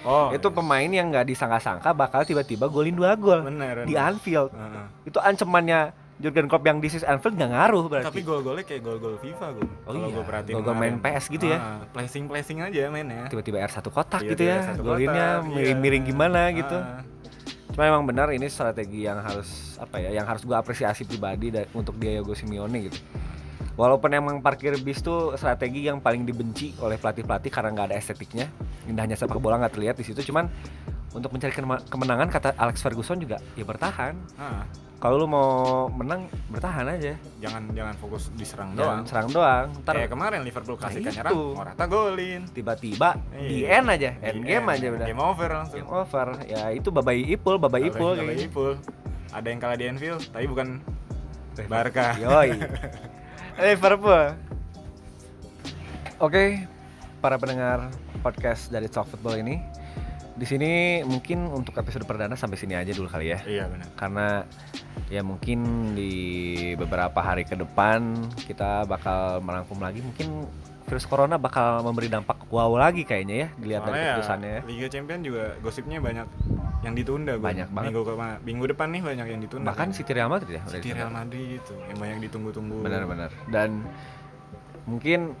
[0.00, 3.82] Oh, itu pemain yang nggak disangka-sangka bakal tiba-tiba golin dua gol bener.
[3.82, 4.08] di bener.
[4.08, 4.50] Anfield.
[4.50, 4.84] Heeh.
[5.04, 8.06] Itu ancamannya Jurgen Klopp yang di Swiss Anfield nggak ngaruh berarti.
[8.08, 9.66] Tapi gol-golnya kayak gol-gol FIFA gue.
[9.84, 10.54] Oh iya, gue perhatiin.
[10.54, 10.94] gol-gol main.
[10.98, 11.58] PS gitu ya?
[11.58, 13.26] Ah, Placing-placing aja mainnya.
[13.26, 14.58] tiba-tiba R1 kotak Iya, gitu ya.
[14.64, 16.10] satu Golinnya miring-miring iya.
[16.10, 16.74] gimana gitu.
[16.74, 17.02] Ah,
[17.68, 19.46] Cuma emang benar ini strategi yang harus
[19.78, 22.98] apa ya, yang harus gua apresiasi pribadi untuk Diego Simeone gitu.
[23.78, 28.50] Walaupun emang parkir bis tuh strategi yang paling dibenci oleh pelatih-pelatih karena nggak ada estetiknya,
[28.84, 30.18] indahnya sepak bola nggak terlihat di situ.
[30.24, 30.50] Cuman
[31.08, 31.54] untuk mencari
[31.86, 34.18] kemenangan kata Alex Ferguson juga ya bertahan.
[34.36, 34.66] ah.
[34.98, 35.46] Kalau lu mau
[35.86, 39.06] menang bertahan aja, Jangan jangan fokus diserang jangan doang.
[39.06, 39.66] serang doang.
[39.78, 41.10] Ntar Kayak kemarin Liverpool Nah, kasih itu.
[41.14, 42.42] nyerang, Morata golin.
[42.50, 43.78] tiba-tiba di Iya.
[43.78, 45.06] end aja, end game aja udah.
[45.06, 45.78] Game over langsung.
[45.78, 46.26] Game over.
[46.44, 48.42] Ya itu babai ipul, babai ipul Babai.
[48.42, 48.74] Ipul.
[49.30, 50.82] Ada yang kalah di Anfield, tapi bukan
[51.70, 52.18] Barca.
[52.18, 52.50] Yoi.
[53.58, 54.38] Liverpool.
[56.22, 56.62] Oke,
[57.18, 57.90] para pendengar
[58.22, 59.58] podcast dari Talk Football ini,
[60.38, 63.42] di sini mungkin untuk episode perdana sampai sini aja dulu kali ya.
[63.42, 63.90] Iya benar.
[63.98, 64.46] Karena
[65.10, 66.14] ya mungkin di
[66.78, 70.46] beberapa hari ke depan kita bakal merangkum lagi mungkin
[70.88, 74.60] virus corona bakal memberi dampak wow lagi kayaknya ya dilihat dari Soalnya ya, keputusannya ya.
[74.64, 76.26] Liga Champion juga gosipnya banyak
[76.80, 77.46] yang ditunda gua.
[77.52, 77.90] Banyak banget.
[77.92, 79.66] Minggu, kema- minggu depan nih banyak yang ditunda.
[79.68, 80.88] Bahkan City Real Madrid ya City.
[80.96, 82.80] Real Madrid itu yang banyak ditunggu-tunggu.
[82.80, 83.30] Benar-benar.
[83.52, 83.84] Dan
[84.88, 85.36] mungkin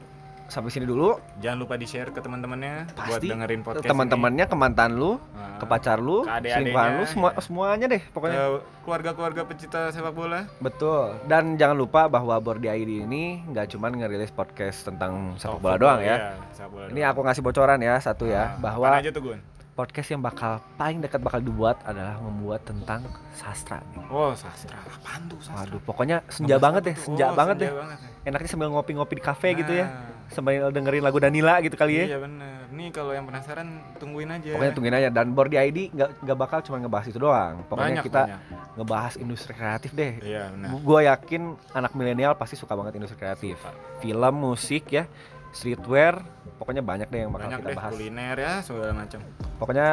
[0.48, 5.20] sampai sini dulu Jangan lupa di-share ke teman-temannya buat dengerin podcast teman-temannya ke mantan lu
[5.30, 7.40] Nah, ke pacar lu, ke selingkuhan lu, semua ya.
[7.40, 8.36] semuanya deh pokoknya.
[8.36, 8.46] Ke
[8.80, 10.46] keluarga-keluarga pecinta sepak bola.
[10.58, 11.18] Betul.
[11.24, 15.76] Dan jangan lupa bahwa Bordi ID ini nggak cuman ngerilis podcast tentang sepak Talk bola
[15.76, 16.16] doang ya.
[16.16, 16.18] iya,
[16.50, 17.10] sepak bola Ini doang.
[17.10, 19.40] aku ngasih bocoran ya satu ya Nah, bahwa aja tuh Gun?
[19.74, 23.78] podcast yang bakal paling dekat bakal dibuat adalah membuat tentang sastra.
[23.88, 24.02] nih.
[24.08, 24.78] Oh sastra.
[24.80, 25.62] Apaan tuh sastra?
[25.64, 27.04] Waduh, pokoknya senja banget deh, tuh?
[27.04, 27.72] senja Oh, banget senja deh.
[27.76, 28.10] banget ya.
[28.26, 32.04] Enaknya sambil ngopi-ngopi di kafe gitu ya, Nah, sambil dengerin lagu Danila gitu kali ya.
[32.04, 32.68] Iya bener.
[32.68, 34.52] Nih kalau yang penasaran tungguin aja.
[34.52, 37.64] Pokoknya tungguin aja dan Bordi ID nggak nggak bakal cuma ngebahas itu doang.
[37.64, 38.40] Pokoknya Banyak, kita banyak.
[38.76, 40.12] ngebahas industri kreatif deh.
[40.20, 40.68] Iya benar.
[40.78, 43.56] Gue yakin anak milenial pasti suka banget industri kreatif.
[43.98, 45.08] Film, musik ya,
[45.50, 46.20] streetwear,
[46.56, 47.92] pokoknya banyak deh yang bakal Banyak kita deh bahas.
[47.92, 49.20] kuliner ya segala macam.
[49.56, 49.88] Pokoknya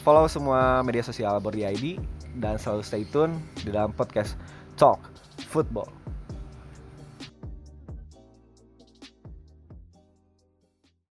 [0.00, 1.98] follow semua media sosial Bordi ID
[2.38, 4.38] dan selalu stay tune di dalam podcast
[4.74, 5.02] Talk
[5.44, 5.99] Football.